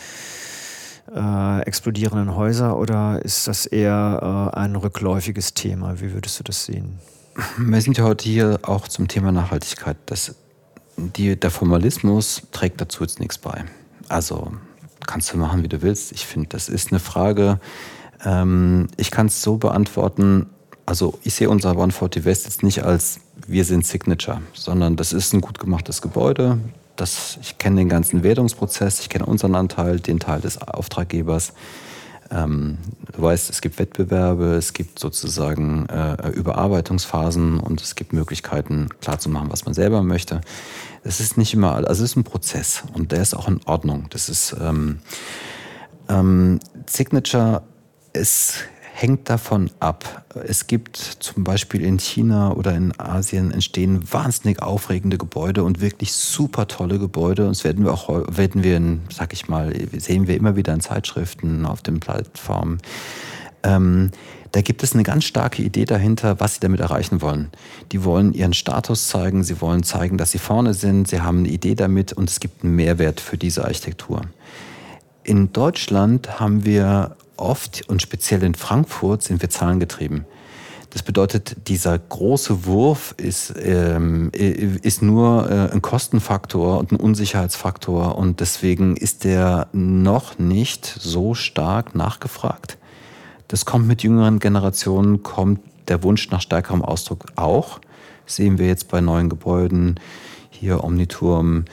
äh, 1.16 1.60
explodierenden 1.62 2.36
Häuser? 2.36 2.78
Oder 2.78 3.24
ist 3.24 3.48
das 3.48 3.66
eher 3.66 4.52
äh, 4.54 4.56
ein 4.58 4.76
rückläufiges 4.76 5.54
Thema? 5.54 6.00
Wie 6.00 6.12
würdest 6.12 6.38
du 6.38 6.44
das 6.44 6.64
sehen? 6.64 6.98
Wir 7.58 7.80
sind 7.80 7.98
ja 7.98 8.04
heute 8.04 8.28
hier 8.28 8.60
auch 8.62 8.88
zum 8.88 9.08
Thema 9.08 9.32
Nachhaltigkeit. 9.32 9.96
Das, 10.06 10.34
die, 10.96 11.38
der 11.38 11.50
Formalismus 11.50 12.42
trägt 12.52 12.80
dazu 12.80 13.02
jetzt 13.02 13.20
nichts 13.20 13.38
bei. 13.38 13.64
Also 14.08 14.52
kannst 15.06 15.32
du 15.32 15.38
machen, 15.38 15.62
wie 15.62 15.68
du 15.68 15.82
willst. 15.82 16.12
Ich 16.12 16.26
finde, 16.26 16.48
das 16.48 16.68
ist 16.68 16.92
eine 16.92 17.00
Frage, 17.00 17.60
ähm, 18.24 18.88
ich 18.96 19.10
kann 19.10 19.26
es 19.26 19.42
so 19.42 19.56
beantworten, 19.56 20.46
also 20.84 21.18
ich 21.22 21.34
sehe 21.34 21.50
unser 21.50 21.76
One 21.76 21.92
40 21.92 22.24
West 22.24 22.44
jetzt 22.44 22.62
nicht 22.62 22.84
als 22.84 23.20
wir 23.46 23.64
sind 23.64 23.86
Signature, 23.86 24.40
sondern 24.54 24.96
das 24.96 25.12
ist 25.12 25.32
ein 25.34 25.40
gut 25.40 25.58
gemachtes 25.58 26.00
Gebäude. 26.00 26.58
Das, 26.96 27.38
ich 27.42 27.58
kenne 27.58 27.76
den 27.76 27.88
ganzen 27.88 28.22
Wertungsprozess, 28.22 29.00
ich 29.00 29.08
kenne 29.08 29.26
unseren 29.26 29.54
Anteil, 29.54 30.00
den 30.00 30.18
Teil 30.18 30.40
des 30.40 30.60
Auftraggebers. 30.60 31.52
Ähm, 32.30 32.78
du 33.12 33.22
weißt, 33.22 33.50
es 33.50 33.60
gibt 33.60 33.78
Wettbewerbe, 33.78 34.54
es 34.54 34.72
gibt 34.72 34.98
sozusagen 34.98 35.86
äh, 35.86 36.30
Überarbeitungsphasen 36.30 37.60
und 37.60 37.80
es 37.80 37.94
gibt 37.94 38.12
Möglichkeiten, 38.12 38.88
klarzumachen, 39.00 39.52
was 39.52 39.64
man 39.64 39.74
selber 39.74 40.02
möchte. 40.02 40.40
Es 41.04 41.20
ist 41.20 41.38
nicht 41.38 41.54
immer, 41.54 41.74
also 41.74 42.02
es 42.02 42.10
ist 42.10 42.16
ein 42.16 42.24
Prozess 42.24 42.82
und 42.94 43.12
der 43.12 43.22
ist 43.22 43.34
auch 43.34 43.46
in 43.46 43.60
Ordnung. 43.66 44.06
Das 44.10 44.28
ist 44.28 44.56
ähm, 44.60 44.98
ähm, 46.08 46.58
Signature, 46.86 47.62
es 48.12 48.56
hängt 48.98 49.28
davon 49.28 49.70
ab. 49.78 50.24
Es 50.46 50.68
gibt 50.68 50.96
zum 50.96 51.44
Beispiel 51.44 51.84
in 51.84 51.98
China 51.98 52.52
oder 52.52 52.74
in 52.74 52.98
Asien 52.98 53.50
entstehen 53.50 54.10
wahnsinnig 54.10 54.62
aufregende 54.62 55.18
Gebäude 55.18 55.64
und 55.64 55.82
wirklich 55.82 56.14
super 56.14 56.66
tolle 56.66 56.98
Gebäude. 56.98 57.42
Und 57.42 57.50
das 57.50 57.64
werden 57.64 57.84
wir 57.84 57.92
auch, 57.92 58.08
werden 58.34 58.64
wir, 58.64 58.78
in, 58.78 59.02
sag 59.12 59.34
ich 59.34 59.48
mal, 59.48 59.74
sehen 59.98 60.28
wir 60.28 60.34
immer 60.34 60.56
wieder 60.56 60.72
in 60.72 60.80
Zeitschriften, 60.80 61.66
auf 61.66 61.82
den 61.82 62.00
Plattformen. 62.00 62.78
Ähm, 63.64 64.12
da 64.52 64.62
gibt 64.62 64.82
es 64.82 64.94
eine 64.94 65.02
ganz 65.02 65.24
starke 65.24 65.62
Idee 65.62 65.84
dahinter, 65.84 66.40
was 66.40 66.54
sie 66.54 66.60
damit 66.60 66.80
erreichen 66.80 67.20
wollen. 67.20 67.50
Die 67.92 68.02
wollen 68.02 68.32
ihren 68.32 68.54
Status 68.54 69.08
zeigen, 69.08 69.44
sie 69.44 69.60
wollen 69.60 69.82
zeigen, 69.82 70.16
dass 70.16 70.30
sie 70.30 70.38
vorne 70.38 70.72
sind, 70.72 71.06
sie 71.06 71.20
haben 71.20 71.40
eine 71.40 71.48
Idee 71.48 71.74
damit 71.74 72.14
und 72.14 72.30
es 72.30 72.40
gibt 72.40 72.64
einen 72.64 72.74
Mehrwert 72.74 73.20
für 73.20 73.36
diese 73.36 73.64
Architektur. 73.64 74.22
In 75.22 75.52
Deutschland 75.52 76.40
haben 76.40 76.64
wir 76.64 77.16
oft 77.36 77.88
und 77.88 78.02
speziell 78.02 78.42
in 78.42 78.54
Frankfurt 78.54 79.22
sind 79.22 79.42
wir 79.42 79.50
zahlengetrieben. 79.50 80.24
Das 80.90 81.02
bedeutet, 81.02 81.68
dieser 81.68 81.98
große 81.98 82.64
Wurf 82.64 83.14
ist, 83.18 83.52
ähm, 83.58 84.30
ist 84.32 85.02
nur 85.02 85.50
äh, 85.50 85.70
ein 85.72 85.82
Kostenfaktor 85.82 86.78
und 86.78 86.92
ein 86.92 86.96
Unsicherheitsfaktor 86.96 88.16
und 88.16 88.40
deswegen 88.40 88.96
ist 88.96 89.24
der 89.24 89.68
noch 89.72 90.38
nicht 90.38 90.86
so 90.86 91.34
stark 91.34 91.94
nachgefragt. 91.94 92.78
Das 93.48 93.64
kommt 93.64 93.86
mit 93.86 94.02
jüngeren 94.02 94.38
Generationen, 94.38 95.22
kommt 95.22 95.60
der 95.88 96.02
Wunsch 96.02 96.30
nach 96.30 96.40
stärkerem 96.40 96.82
Ausdruck 96.82 97.26
auch. 97.36 97.80
sehen 98.24 98.58
wir 98.58 98.66
jetzt 98.66 98.88
bei 98.88 99.00
neuen 99.00 99.28
Gebäuden, 99.28 100.00
hier 100.50 100.82
Omniturm, 100.82 101.66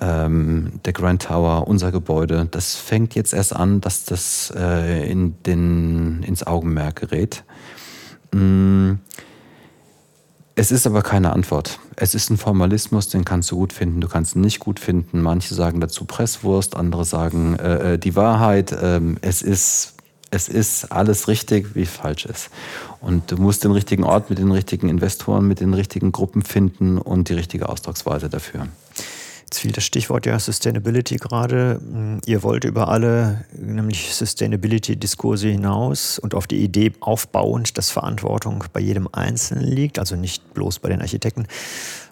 ähm, 0.00 0.80
der 0.84 0.92
Grand 0.92 1.22
Tower, 1.22 1.66
unser 1.66 1.92
Gebäude. 1.92 2.48
Das 2.50 2.76
fängt 2.76 3.14
jetzt 3.14 3.32
erst 3.32 3.54
an, 3.54 3.80
dass 3.80 4.04
das 4.04 4.52
äh, 4.56 5.10
in 5.10 5.34
den, 5.44 6.22
ins 6.22 6.46
Augenmerk 6.46 6.96
gerät. 6.96 7.44
Mm. 8.32 8.94
Es 10.56 10.70
ist 10.70 10.86
aber 10.86 11.00
keine 11.00 11.32
Antwort. 11.32 11.78
Es 11.96 12.14
ist 12.14 12.28
ein 12.28 12.36
Formalismus, 12.36 13.08
den 13.08 13.24
kannst 13.24 13.50
du 13.50 13.56
gut 13.56 13.72
finden, 13.72 14.02
du 14.02 14.08
kannst 14.08 14.36
ihn 14.36 14.42
nicht 14.42 14.58
gut 14.58 14.78
finden. 14.78 15.22
Manche 15.22 15.54
sagen 15.54 15.80
dazu 15.80 16.04
Presswurst, 16.04 16.76
andere 16.76 17.06
sagen 17.06 17.58
äh, 17.58 17.94
äh 17.94 17.98
die 17.98 18.14
Wahrheit. 18.14 18.76
Ähm, 18.78 19.16
es 19.22 19.40
ist 19.40 19.94
es 20.30 20.48
ist 20.48 20.92
alles 20.92 21.26
richtig, 21.26 21.74
wie 21.74 21.86
falsch 21.86 22.24
ist. 22.24 22.50
Und 23.00 23.32
du 23.32 23.36
musst 23.36 23.64
den 23.64 23.72
richtigen 23.72 24.04
Ort 24.04 24.30
mit 24.30 24.38
den 24.38 24.52
richtigen 24.52 24.88
Investoren, 24.88 25.46
mit 25.46 25.60
den 25.60 25.74
richtigen 25.74 26.12
Gruppen 26.12 26.42
finden 26.42 26.98
und 26.98 27.28
die 27.28 27.34
richtige 27.34 27.68
Ausdrucksweise 27.68 28.28
dafür. 28.28 28.68
Jetzt 29.50 29.62
fiel 29.62 29.72
das 29.72 29.82
Stichwort 29.82 30.26
ja 30.26 30.38
Sustainability 30.38 31.16
gerade. 31.16 31.80
Ihr 32.24 32.44
wollt 32.44 32.62
über 32.62 32.86
alle, 32.86 33.44
nämlich 33.52 34.14
Sustainability-Diskurse 34.14 35.48
hinaus 35.48 36.20
und 36.20 36.36
auf 36.36 36.46
die 36.46 36.62
Idee 36.62 36.92
aufbauend, 37.00 37.76
dass 37.76 37.90
Verantwortung 37.90 38.62
bei 38.72 38.78
jedem 38.78 39.08
Einzelnen 39.10 39.64
liegt, 39.64 39.98
also 39.98 40.14
nicht 40.14 40.54
bloß 40.54 40.78
bei 40.78 40.88
den 40.88 41.00
Architekten, 41.00 41.48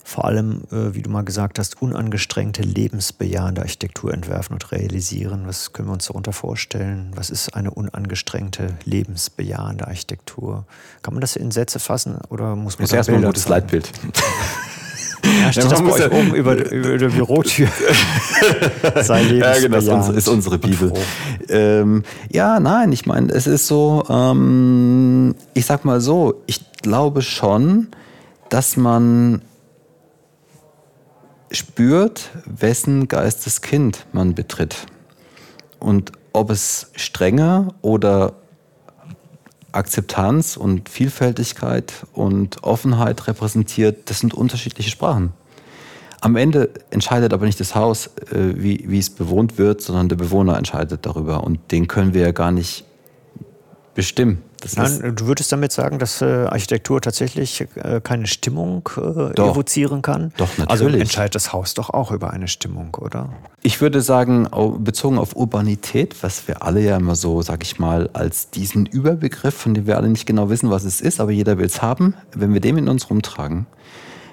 vor 0.02 0.24
allem, 0.24 0.62
äh, 0.72 0.94
wie 0.94 1.02
du 1.02 1.10
mal 1.10 1.22
gesagt 1.22 1.60
hast, 1.60 1.80
unangestrengte, 1.80 2.62
lebensbejahende 2.62 3.60
Architektur 3.60 4.12
entwerfen 4.12 4.54
und 4.54 4.72
realisieren. 4.72 5.42
Was 5.46 5.72
können 5.72 5.86
wir 5.86 5.92
uns 5.92 6.06
darunter 6.06 6.32
vorstellen? 6.32 7.12
Was 7.14 7.30
ist 7.30 7.54
eine 7.54 7.70
unangestrengte, 7.70 8.74
lebensbejahende 8.84 9.86
Architektur? 9.86 10.66
Kann 11.02 11.14
man 11.14 11.20
das 11.20 11.36
in 11.36 11.52
Sätze 11.52 11.78
fassen 11.78 12.18
oder 12.30 12.56
muss 12.56 12.78
man 12.78 12.84
das 12.84 12.90
ist 12.90 12.96
erstmal 12.96 13.20
ein 13.20 13.26
gutes 13.26 13.44
zeigen? 13.44 13.60
Leitbild. 13.60 13.92
Ja, 15.24 15.52
steht 15.52 15.64
ja, 15.64 15.70
das 15.70 15.82
bei 15.82 15.92
euch 15.92 16.12
oben 16.12 16.34
über, 16.34 16.70
über 16.70 16.98
der 16.98 17.08
Bürotür. 17.08 17.68
Sei 19.02 19.22
ja, 19.22 19.58
genau, 19.58 19.76
das 19.76 19.84
ist 19.84 19.90
unsere, 19.90 20.16
ist 20.16 20.28
unsere 20.28 20.58
Bibel. 20.58 20.92
Ähm, 21.48 22.04
ja, 22.30 22.60
nein, 22.60 22.92
ich 22.92 23.06
meine, 23.06 23.32
es 23.32 23.46
ist 23.46 23.66
so, 23.66 24.04
ähm, 24.08 25.34
ich 25.54 25.66
sag 25.66 25.84
mal 25.84 26.00
so, 26.00 26.42
ich 26.46 26.60
glaube 26.82 27.22
schon, 27.22 27.88
dass 28.48 28.76
man 28.76 29.42
spürt, 31.50 32.30
wessen 32.44 33.08
Geisteskind 33.08 34.06
man 34.12 34.34
betritt. 34.34 34.86
Und 35.78 36.12
ob 36.32 36.50
es 36.50 36.90
strenger 36.94 37.74
oder 37.82 38.34
Akzeptanz 39.72 40.56
und 40.56 40.88
Vielfältigkeit 40.88 41.92
und 42.12 42.62
Offenheit 42.62 43.26
repräsentiert, 43.26 44.10
das 44.10 44.20
sind 44.20 44.34
unterschiedliche 44.34 44.90
Sprachen. 44.90 45.32
Am 46.20 46.36
Ende 46.36 46.70
entscheidet 46.90 47.32
aber 47.32 47.46
nicht 47.46 47.60
das 47.60 47.74
Haus, 47.74 48.08
äh, 48.32 48.54
wie, 48.56 48.84
wie 48.88 48.98
es 48.98 49.10
bewohnt 49.10 49.56
wird, 49.56 49.82
sondern 49.82 50.08
der 50.08 50.16
Bewohner 50.16 50.56
entscheidet 50.56 51.06
darüber. 51.06 51.44
Und 51.44 51.70
den 51.70 51.86
können 51.86 52.12
wir 52.12 52.22
ja 52.22 52.32
gar 52.32 52.50
nicht 52.50 52.84
bestimmen. 53.94 54.42
Nein, 54.76 55.14
du 55.14 55.26
würdest 55.26 55.52
damit 55.52 55.72
sagen, 55.72 55.98
dass 55.98 56.20
äh, 56.20 56.24
Architektur 56.24 57.00
tatsächlich 57.00 57.66
äh, 57.76 58.00
keine 58.02 58.26
Stimmung 58.26 58.88
äh, 58.96 59.34
doch, 59.34 59.52
evozieren 59.52 60.02
kann? 60.02 60.32
Doch, 60.36 60.48
natürlich. 60.58 60.70
Also 60.70 60.88
entscheidet 60.88 61.34
das 61.34 61.52
Haus 61.52 61.74
doch 61.74 61.90
auch 61.90 62.10
über 62.10 62.30
eine 62.30 62.48
Stimmung, 62.48 62.94
oder? 62.96 63.30
Ich 63.62 63.80
würde 63.80 64.00
sagen, 64.00 64.48
bezogen 64.78 65.18
auf 65.18 65.36
Urbanität, 65.36 66.22
was 66.22 66.48
wir 66.48 66.62
alle 66.62 66.80
ja 66.80 66.96
immer 66.96 67.16
so, 67.16 67.42
sag 67.42 67.62
ich 67.62 67.78
mal, 67.78 68.10
als 68.12 68.50
diesen 68.50 68.86
Überbegriff, 68.86 69.54
von 69.54 69.74
dem 69.74 69.86
wir 69.86 69.96
alle 69.96 70.08
nicht 70.08 70.26
genau 70.26 70.50
wissen, 70.50 70.70
was 70.70 70.84
es 70.84 71.00
ist, 71.00 71.20
aber 71.20 71.30
jeder 71.30 71.58
will 71.58 71.66
es 71.66 71.82
haben, 71.82 72.14
wenn 72.34 72.52
wir 72.52 72.60
den 72.60 72.78
in 72.78 72.88
uns 72.88 73.10
rumtragen, 73.10 73.66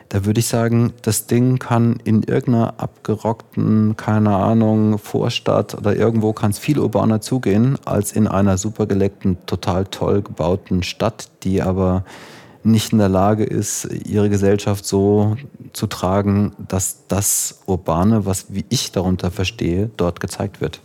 da 0.10 0.26
würde 0.26 0.40
ich 0.40 0.48
sagen, 0.48 0.94
das 1.02 1.26
Ding 1.26 1.58
kann 1.58 1.98
in 2.04 2.24
irgendeiner 2.24 2.76
abgerockten, 2.78 3.98
keine 3.98 4.36
Ahnung, 4.36 4.98
Vorstadt 5.00 5.76
oder 5.76 5.96
irgendwo 5.96 6.32
kann 6.34 6.52
es 6.52 6.60
viel 6.60 6.80
urbaner 6.80 7.22
zugehen, 7.22 7.78
als 7.86 8.12
in 8.12 8.28
einer 8.28 8.58
super 8.58 8.86
geleckten, 8.86 9.38
total 9.46 9.86
toll 9.86 10.22
gebauten 10.22 10.84
Stadt, 10.84 11.30
die 11.44 11.62
aber 11.62 12.06
nicht 12.64 12.94
in 12.94 13.00
der 13.00 13.10
Lage 13.10 13.44
ist, 13.44 13.86
ihre 14.06 14.30
Gesellschaft 14.30 14.86
so 14.86 15.38
zu 15.74 15.88
tragen, 15.88 16.54
dass 16.68 17.08
das 17.08 17.62
Urbane, 17.66 18.26
was 18.26 18.48
wie 18.50 18.66
ich 18.70 18.92
darunter 18.92 19.32
verstehe, 19.32 19.92
dort 19.98 20.20
gezeigt 20.20 20.62
wird. 20.62 20.82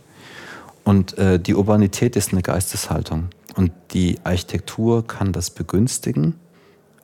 Und 0.83 1.17
äh, 1.17 1.39
die 1.39 1.55
Urbanität 1.55 2.15
ist 2.15 2.33
eine 2.33 2.41
Geisteshaltung. 2.41 3.29
Und 3.55 3.71
die 3.91 4.17
Architektur 4.23 5.05
kann 5.05 5.31
das 5.33 5.49
begünstigen, 5.49 6.35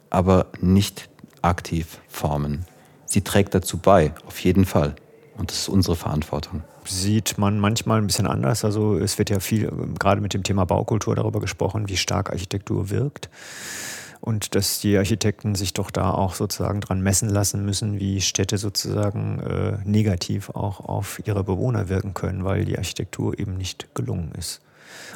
aber 0.10 0.48
nicht 0.62 1.10
aktiv 1.42 2.00
formen. 2.08 2.66
Sie 3.06 3.22
trägt 3.22 3.56
dazu 3.56 3.78
bei, 3.78 4.14
auf 4.26 4.40
jeden 4.40 4.66
Fall. 4.66 4.96
Und 5.38 5.52
das 5.52 5.60
ist 5.60 5.70
unsere 5.70 5.96
Verantwortung. 5.96 6.64
Sieht 6.86 7.38
man 7.38 7.60
manchmal 7.60 8.00
ein 8.02 8.08
bisschen 8.08 8.28
anders. 8.28 8.66
Also 8.66 8.98
es 8.98 9.18
wird 9.18 9.30
ja 9.30 9.40
viel, 9.40 9.72
gerade 10.00 10.22
mit 10.22 10.34
dem 10.34 10.44
Thema 10.44 10.66
Baukultur 10.66 11.16
darüber 11.16 11.40
gesprochen, 11.40 11.90
wie 11.90 11.98
stark 11.98 12.32
Architektur 12.32 12.90
wirkt. 12.90 13.30
und 14.20 14.56
dass 14.56 14.80
die 14.80 14.98
Architekten 14.98 15.56
sich 15.56 15.74
doch 15.74 15.92
da 15.92 16.12
auch 16.12 16.34
sozusagen 16.34 16.82
dran 16.82 17.02
messen 17.02 17.30
lassen 17.30 17.64
müssen, 17.64 18.00
wie 18.00 18.20
Städte 18.20 18.58
sozusagen 18.58 19.40
äh, 19.40 19.78
negativ 19.86 20.50
auch 20.50 20.80
auf 20.80 21.22
ihre 21.26 21.44
Bewohner 21.44 21.88
wirken 21.88 22.14
können, 22.14 22.44
weil 22.44 22.66
die 22.66 22.78
Architektur 22.78 23.38
eben 23.40 23.56
nicht 23.58 23.94
gelungen 23.96 24.32
ist. 24.38 24.62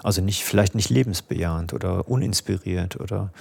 Also 0.04 0.22
nicht, 0.22 0.44
vielleicht 0.44 0.76
nicht 0.76 0.90
lebensbejahend 0.90 1.74
oder 1.74 2.08
uninspiriert 2.08 3.00
oder 3.00 3.32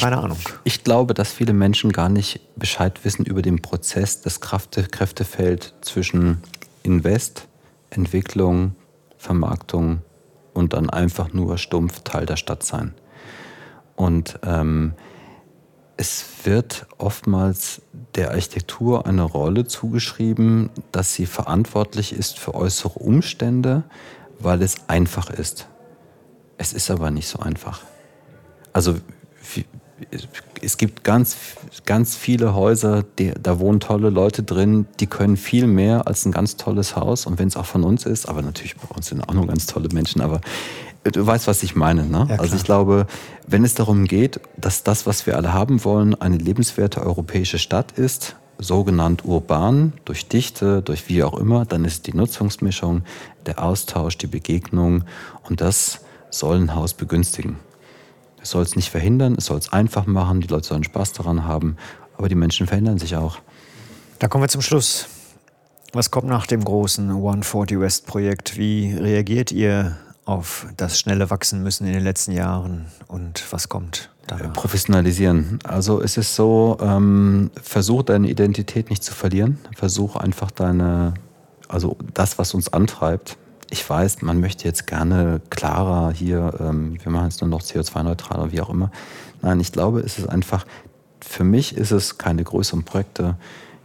keine 0.00 0.16
ich, 0.16 0.22
Ahnung. 0.22 0.38
Ich 0.64 0.84
glaube, 0.84 1.14
dass 1.14 1.32
viele 1.32 1.52
Menschen 1.52 1.92
gar 1.92 2.08
nicht 2.08 2.40
Bescheid 2.56 3.04
wissen 3.04 3.24
über 3.24 3.42
den 3.42 3.62
Prozess, 3.62 4.20
das 4.20 4.40
Kräftefeld 4.40 5.74
zwischen 5.80 6.42
Invest, 6.82 7.48
Entwicklung, 7.90 8.74
Vermarktung 9.16 10.02
und 10.54 10.72
dann 10.72 10.90
einfach 10.90 11.32
nur 11.32 11.58
stumpf 11.58 12.00
Teil 12.00 12.26
der 12.26 12.36
Stadt 12.36 12.62
sein. 12.62 12.94
Und 13.96 14.38
ähm, 14.44 14.94
es 15.96 16.24
wird 16.44 16.86
oftmals 16.96 17.82
der 18.14 18.30
Architektur 18.30 19.06
eine 19.06 19.22
Rolle 19.22 19.66
zugeschrieben, 19.66 20.70
dass 20.92 21.14
sie 21.14 21.26
verantwortlich 21.26 22.14
ist 22.14 22.38
für 22.38 22.54
äußere 22.54 22.98
Umstände, 22.98 23.84
weil 24.38 24.62
es 24.62 24.88
einfach 24.88 25.28
ist. 25.28 25.68
Es 26.56 26.72
ist 26.72 26.90
aber 26.90 27.10
nicht 27.10 27.28
so 27.28 27.40
einfach. 27.40 27.82
Also 28.72 28.96
es 30.62 30.76
gibt 30.76 31.04
ganz, 31.04 31.36
ganz 31.86 32.16
viele 32.16 32.54
Häuser, 32.54 33.04
die, 33.18 33.32
da 33.40 33.58
wohnen 33.58 33.80
tolle 33.80 34.10
Leute 34.10 34.42
drin, 34.42 34.86
die 34.98 35.06
können 35.06 35.36
viel 35.36 35.66
mehr 35.66 36.06
als 36.06 36.24
ein 36.24 36.32
ganz 36.32 36.56
tolles 36.56 36.96
Haus. 36.96 37.26
Und 37.26 37.38
wenn 37.38 37.48
es 37.48 37.56
auch 37.56 37.66
von 37.66 37.84
uns 37.84 38.06
ist, 38.06 38.28
aber 38.28 38.42
natürlich 38.42 38.76
bei 38.76 38.94
uns 38.94 39.06
sind 39.06 39.26
auch 39.28 39.34
nur 39.34 39.46
ganz 39.46 39.66
tolle 39.66 39.88
Menschen, 39.92 40.20
aber 40.20 40.40
du 41.04 41.26
weißt, 41.26 41.46
was 41.46 41.62
ich 41.62 41.74
meine. 41.76 42.06
Ne? 42.06 42.26
Ja, 42.28 42.36
also 42.36 42.56
ich 42.56 42.64
glaube, 42.64 43.06
wenn 43.46 43.64
es 43.64 43.74
darum 43.74 44.06
geht, 44.06 44.40
dass 44.56 44.82
das, 44.82 45.06
was 45.06 45.26
wir 45.26 45.36
alle 45.36 45.52
haben 45.52 45.84
wollen, 45.84 46.14
eine 46.14 46.36
lebenswerte 46.36 47.02
europäische 47.02 47.58
Stadt 47.58 47.92
ist, 47.92 48.36
sogenannt 48.58 49.24
urban, 49.24 49.94
durch 50.04 50.28
Dichte, 50.28 50.82
durch 50.82 51.08
wie 51.08 51.22
auch 51.24 51.38
immer, 51.38 51.64
dann 51.64 51.84
ist 51.84 52.06
die 52.06 52.14
Nutzungsmischung, 52.14 53.02
der 53.46 53.62
Austausch, 53.62 54.18
die 54.18 54.26
Begegnung 54.26 55.04
und 55.48 55.62
das 55.62 56.00
soll 56.28 56.58
ein 56.58 56.74
Haus 56.74 56.92
begünstigen. 56.92 57.56
Es 58.42 58.50
soll 58.50 58.62
es 58.62 58.76
nicht 58.76 58.90
verhindern, 58.90 59.34
es 59.36 59.46
soll 59.46 59.58
es 59.58 59.72
einfach 59.72 60.06
machen, 60.06 60.40
die 60.40 60.48
Leute 60.48 60.66
sollen 60.66 60.84
Spaß 60.84 61.12
daran 61.12 61.44
haben, 61.44 61.76
aber 62.16 62.28
die 62.28 62.34
Menschen 62.34 62.66
verändern 62.66 62.98
sich 62.98 63.16
auch. 63.16 63.38
Da 64.18 64.28
kommen 64.28 64.44
wir 64.44 64.48
zum 64.48 64.62
Schluss. 64.62 65.08
Was 65.92 66.10
kommt 66.10 66.28
nach 66.28 66.46
dem 66.46 66.62
großen 66.64 67.10
140 67.10 67.80
West 67.80 68.06
Projekt? 68.06 68.56
Wie 68.56 68.94
reagiert 68.94 69.50
ihr 69.50 69.96
auf 70.24 70.66
das 70.76 71.00
schnelle 71.00 71.30
Wachsen 71.30 71.62
müssen 71.62 71.86
in 71.86 71.92
den 71.92 72.04
letzten 72.04 72.32
Jahren 72.32 72.86
und 73.08 73.44
was 73.50 73.68
kommt 73.68 74.10
danach? 74.28 74.52
Professionalisieren. 74.52 75.58
Also 75.64 76.00
es 76.00 76.16
ist 76.16 76.36
so, 76.36 76.78
ähm, 76.80 77.50
versuch 77.60 78.04
deine 78.04 78.28
Identität 78.28 78.90
nicht 78.90 79.02
zu 79.02 79.12
verlieren. 79.12 79.58
Versuch 79.74 80.16
einfach 80.16 80.50
deine, 80.52 81.14
also 81.68 81.96
das, 82.14 82.38
was 82.38 82.54
uns 82.54 82.72
antreibt, 82.72 83.36
ich 83.70 83.88
weiß, 83.88 84.22
man 84.22 84.40
möchte 84.40 84.64
jetzt 84.64 84.86
gerne 84.86 85.40
klarer 85.48 86.12
hier, 86.12 86.54
ähm, 86.60 86.98
wir 87.02 87.10
machen 87.10 87.26
jetzt 87.26 87.40
nur 87.40 87.48
noch 87.50 87.62
CO2-neutral 87.62 88.40
oder 88.40 88.52
wie 88.52 88.60
auch 88.60 88.70
immer. 88.70 88.90
Nein, 89.42 89.60
ich 89.60 89.72
glaube, 89.72 90.00
es 90.00 90.18
ist 90.18 90.28
einfach, 90.28 90.66
für 91.20 91.44
mich 91.44 91.76
ist 91.76 91.92
es 91.92 92.18
keine 92.18 92.42
größeren 92.42 92.84
Projekte, 92.84 93.36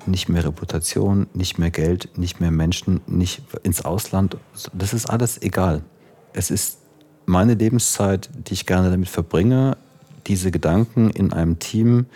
nicht 0.07 0.27
mehr 0.29 0.43
Reputation, 0.43 1.27
nicht 1.33 1.57
mehr 1.57 1.71
Geld, 1.71 2.17
nicht 2.17 2.39
mehr 2.39 2.51
Menschen, 2.51 3.01
nicht 3.07 3.43
ins 3.63 3.85
Ausland. 3.85 4.37
Das 4.73 4.93
ist 4.93 5.09
alles 5.09 5.41
egal. 5.41 5.81
Es 6.33 6.51
ist 6.51 6.79
meine 7.25 7.53
Lebenszeit, 7.53 8.29
die 8.47 8.53
ich 8.53 8.65
gerne 8.65 8.91
damit 8.91 9.09
verbringe, 9.09 9.77
diese 10.27 10.51
Gedanken 10.51 11.09
in 11.09 11.33
einem 11.33 11.59
Team 11.59 12.07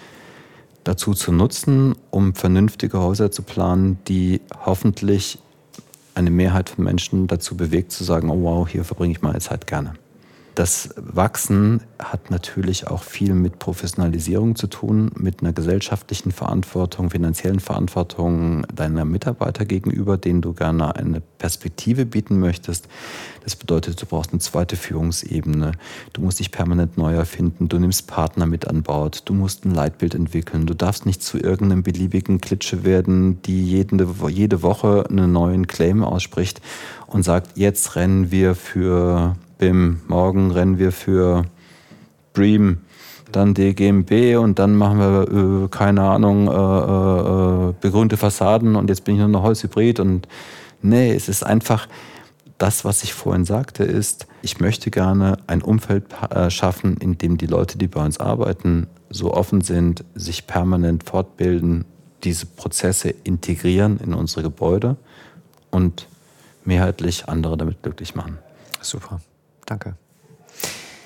dazu 0.84 1.13
zu 1.13 1.32
nutzen, 1.32 1.95
um 2.10 2.34
vernünftige 2.34 2.99
Häuser 2.99 3.32
zu 3.32 3.43
planen, 3.43 3.99
die 4.08 4.41
hoffentlich 4.65 5.39
eine 6.19 6.32
Mehrheit 6.32 6.69
von 6.69 6.84
Menschen 6.84 7.27
dazu 7.27 7.58
bewegt 7.58 7.91
zu 7.91 8.03
sagen, 8.03 8.29
oh 8.29 8.43
wow, 8.43 8.67
hier 8.67 8.84
verbringe 8.84 9.13
ich 9.13 9.21
meine 9.21 9.39
Zeit 9.39 9.65
gerne. 9.65 9.93
Das 10.60 10.89
Wachsen 10.98 11.84
hat 12.00 12.32
natürlich 12.32 12.86
auch 12.88 13.04
viel 13.04 13.34
mit 13.34 13.60
Professionalisierung 13.60 14.58
zu 14.58 14.67
tun, 14.67 15.10
mit 15.15 15.39
einer 15.39 15.54
gesellschaftlichen 15.54 16.34
Verantwortung, 16.34 17.12
finanziellen 17.12 17.62
Verantwortung 17.62 18.67
deiner 18.67 19.06
Mitarbeiter 19.06 19.63
gegenüber, 19.63 20.17
denen 20.17 20.41
du 20.41 20.52
gerne 20.52 20.98
eine 20.98 21.22
Perspektive 21.22 22.06
bieten 22.06 22.41
möchtest. 22.41 22.89
Das 23.45 23.56
bedeutet, 23.56 24.02
du 24.02 24.06
brauchst 24.06 24.32
eine 24.32 24.41
zweite 24.41 24.76
Führungsebene. 24.76 25.72
Du 26.12 26.22
musst 26.24 26.39
dich 26.39 26.52
permanent 26.52 26.98
neu 26.98 27.13
erfinden. 27.13 27.69
Du 27.69 27.80
nimmst 27.80 28.08
Partner 28.08 28.45
mit 28.45 28.67
an 28.67 28.84
Bord. 28.84 29.30
Du 29.30 29.34
musst 29.34 29.63
ein 29.63 29.74
Leitbild 29.74 30.13
entwickeln. 30.13 30.65
Du 30.65 30.74
darfst 30.74 31.06
nicht 31.06 31.24
zu 31.24 31.38
irgendeinem 31.38 31.84
beliebigen 31.84 32.41
Klitsche 32.41 32.84
werden, 32.84 33.41
die 33.43 33.63
jede, 33.63 34.06
jede 34.28 34.62
Woche 34.62 35.06
einen 35.10 35.32
neuen 35.32 35.67
Claim 35.67 36.04
ausspricht 36.04 36.60
und 37.08 37.24
sagt, 37.24 37.58
jetzt 37.58 37.95
rennen 37.95 38.30
wir 38.30 38.56
für 38.56 39.38
BIM, 39.60 40.02
morgen 40.08 40.52
rennen 40.52 40.80
wir 40.80 40.91
für 40.91 41.43
Bream, 42.34 42.80
dann 43.32 43.54
DGMB 43.54 44.38
und 44.39 44.58
dann 44.58 44.76
machen 44.76 45.00
wir, 45.00 45.65
äh, 45.65 45.67
keine 45.67 46.02
Ahnung, 46.02 46.48
äh, 46.48 47.69
äh, 47.69 47.74
begrünte 47.80 48.17
Fassaden 48.17 48.76
und 48.76 48.89
jetzt 48.89 49.04
bin 49.04 49.15
ich 49.15 49.19
nur 49.19 49.28
noch 49.28 49.43
Holzhybrid 49.43 50.00
und 50.00 50.28
nee, 50.82 51.13
es 51.13 51.30
ist 51.30 51.45
einfach, 51.45 51.88
das, 52.58 52.84
was 52.86 53.04
ich 53.04 53.13
vorhin 53.13 53.45
sagte, 53.45 53.84
ist, 53.84 54.28
ich 54.41 54.60
möchte 54.60 54.91
gerne 54.91 55.38
ein 55.48 55.62
Umfeld 55.62 56.06
äh, 56.30 56.50
schaffen, 56.50 56.98
in 56.98 57.17
dem 57.17 57.38
die 57.38 57.45
Leute, 57.45 57.78
die 57.78 57.88
bei 57.88 58.04
uns 58.04 58.19
arbeiten, 58.19 58.88
so 59.10 59.34
offen 59.34 59.62
sind, 59.62 60.04
sich 60.15 60.48
permanent 60.48 61.04
fortbilden, 61.04 61.86
diese 62.24 62.45
Prozesse 62.45 63.13
integrieren 63.24 64.00
in 64.00 64.13
unsere 64.13 64.43
Gebäude 64.43 64.98
und 65.69 66.08
mehrheitlich 66.65 67.30
andere 67.30 67.58
damit 67.58 67.82
glücklich 67.82 68.15
machen. 68.15 68.39
Super. 68.82 69.22
Danke. 69.69 69.95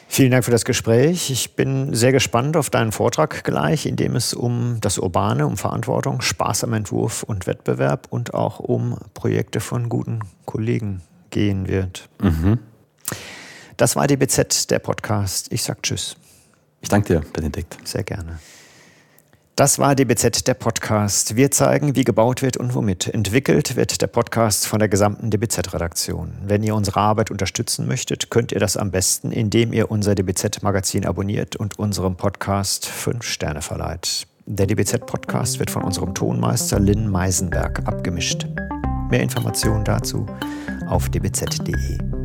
Vielen 0.08 0.30
Dank 0.30 0.45
für 0.45 0.52
das 0.52 0.63
Gespräch. 0.63 1.32
Ich 1.32 1.56
bin 1.56 1.95
sehr 1.95 2.12
gespannt 2.12 2.56
auf 2.56 2.69
deinen 2.69 2.91
Vortrag 2.91 3.43
gleich, 3.43 3.88
in 3.88 3.95
dem 3.95 4.15
es 4.15 4.34
um 4.34 4.78
das 4.80 4.99
Urbane, 4.99 5.47
um 5.47 5.58
Verantwortung, 5.58 6.21
Spaß 6.21 6.63
am 6.65 6.73
Entwurf 6.73 7.23
und 7.23 7.47
Wettbewerb 7.47 8.08
und 8.12 8.36
auch 8.36 8.60
um 8.60 8.97
Projekte 9.15 9.60
von 9.60 9.89
guten 9.89 10.19
Kollegen 10.45 11.02
gehen 11.32 11.67
wird. 11.67 12.10
Mhm. 12.21 12.60
Das 13.76 13.95
war 13.95 14.06
die 14.06 14.17
BZ, 14.17 14.69
der 14.69 14.80
Podcast. 14.80 15.52
Ich 15.52 15.63
sag 15.63 15.82
Tschüss. 15.82 16.15
Ich 16.80 16.89
danke 16.89 17.19
dir, 17.19 17.32
Benedikt. 17.34 17.78
Sehr 17.84 18.04
gerne. 18.04 18.39
Das 19.56 19.78
war 19.78 19.94
DBZ, 19.94 20.48
der 20.48 20.56
Podcast. 20.56 21.36
Wir 21.36 21.52
zeigen, 21.52 21.96
wie 21.96 22.04
gebaut 22.04 22.42
wird 22.42 22.58
und 22.58 22.74
womit. 22.74 23.13
Entwickelt 23.13 23.76
wird 23.76 24.02
der 24.02 24.08
Podcast 24.08 24.66
von 24.66 24.80
der 24.80 24.89
gesamten 24.89 25.30
DBZ-Redaktion. 25.30 26.34
Wenn 26.44 26.63
ihr 26.63 26.74
unsere 26.74 27.00
Arbeit 27.00 27.30
unterstützen 27.30 27.86
möchtet, 27.88 28.32
könnt 28.32 28.52
ihr 28.52 28.60
das 28.60 28.78
am 28.78 28.89
besten, 28.89 29.32
indem 29.32 29.72
ihr 29.72 29.92
unser 29.92 30.16
DBZ-Magazin 30.16 31.06
abonniert 31.06 31.56
und 31.56 31.78
unserem 31.78 32.16
Podcast 32.16 32.88
fünf 32.88 33.26
Sterne 33.26 33.62
verleiht. 33.62 34.26
Der 34.48 34.66
DBZ-Podcast 34.66 35.60
wird 35.60 35.70
von 35.70 35.84
unserem 35.84 36.16
Tonmeister 36.16 36.80
Lynn 36.80 37.08
Meisenberg 37.08 37.88
abgemischt. 37.88 38.48
Mehr 39.12 39.22
Informationen 39.22 39.86
dazu 39.86 40.26
auf 40.88 41.10
dbz.de. 41.10 42.23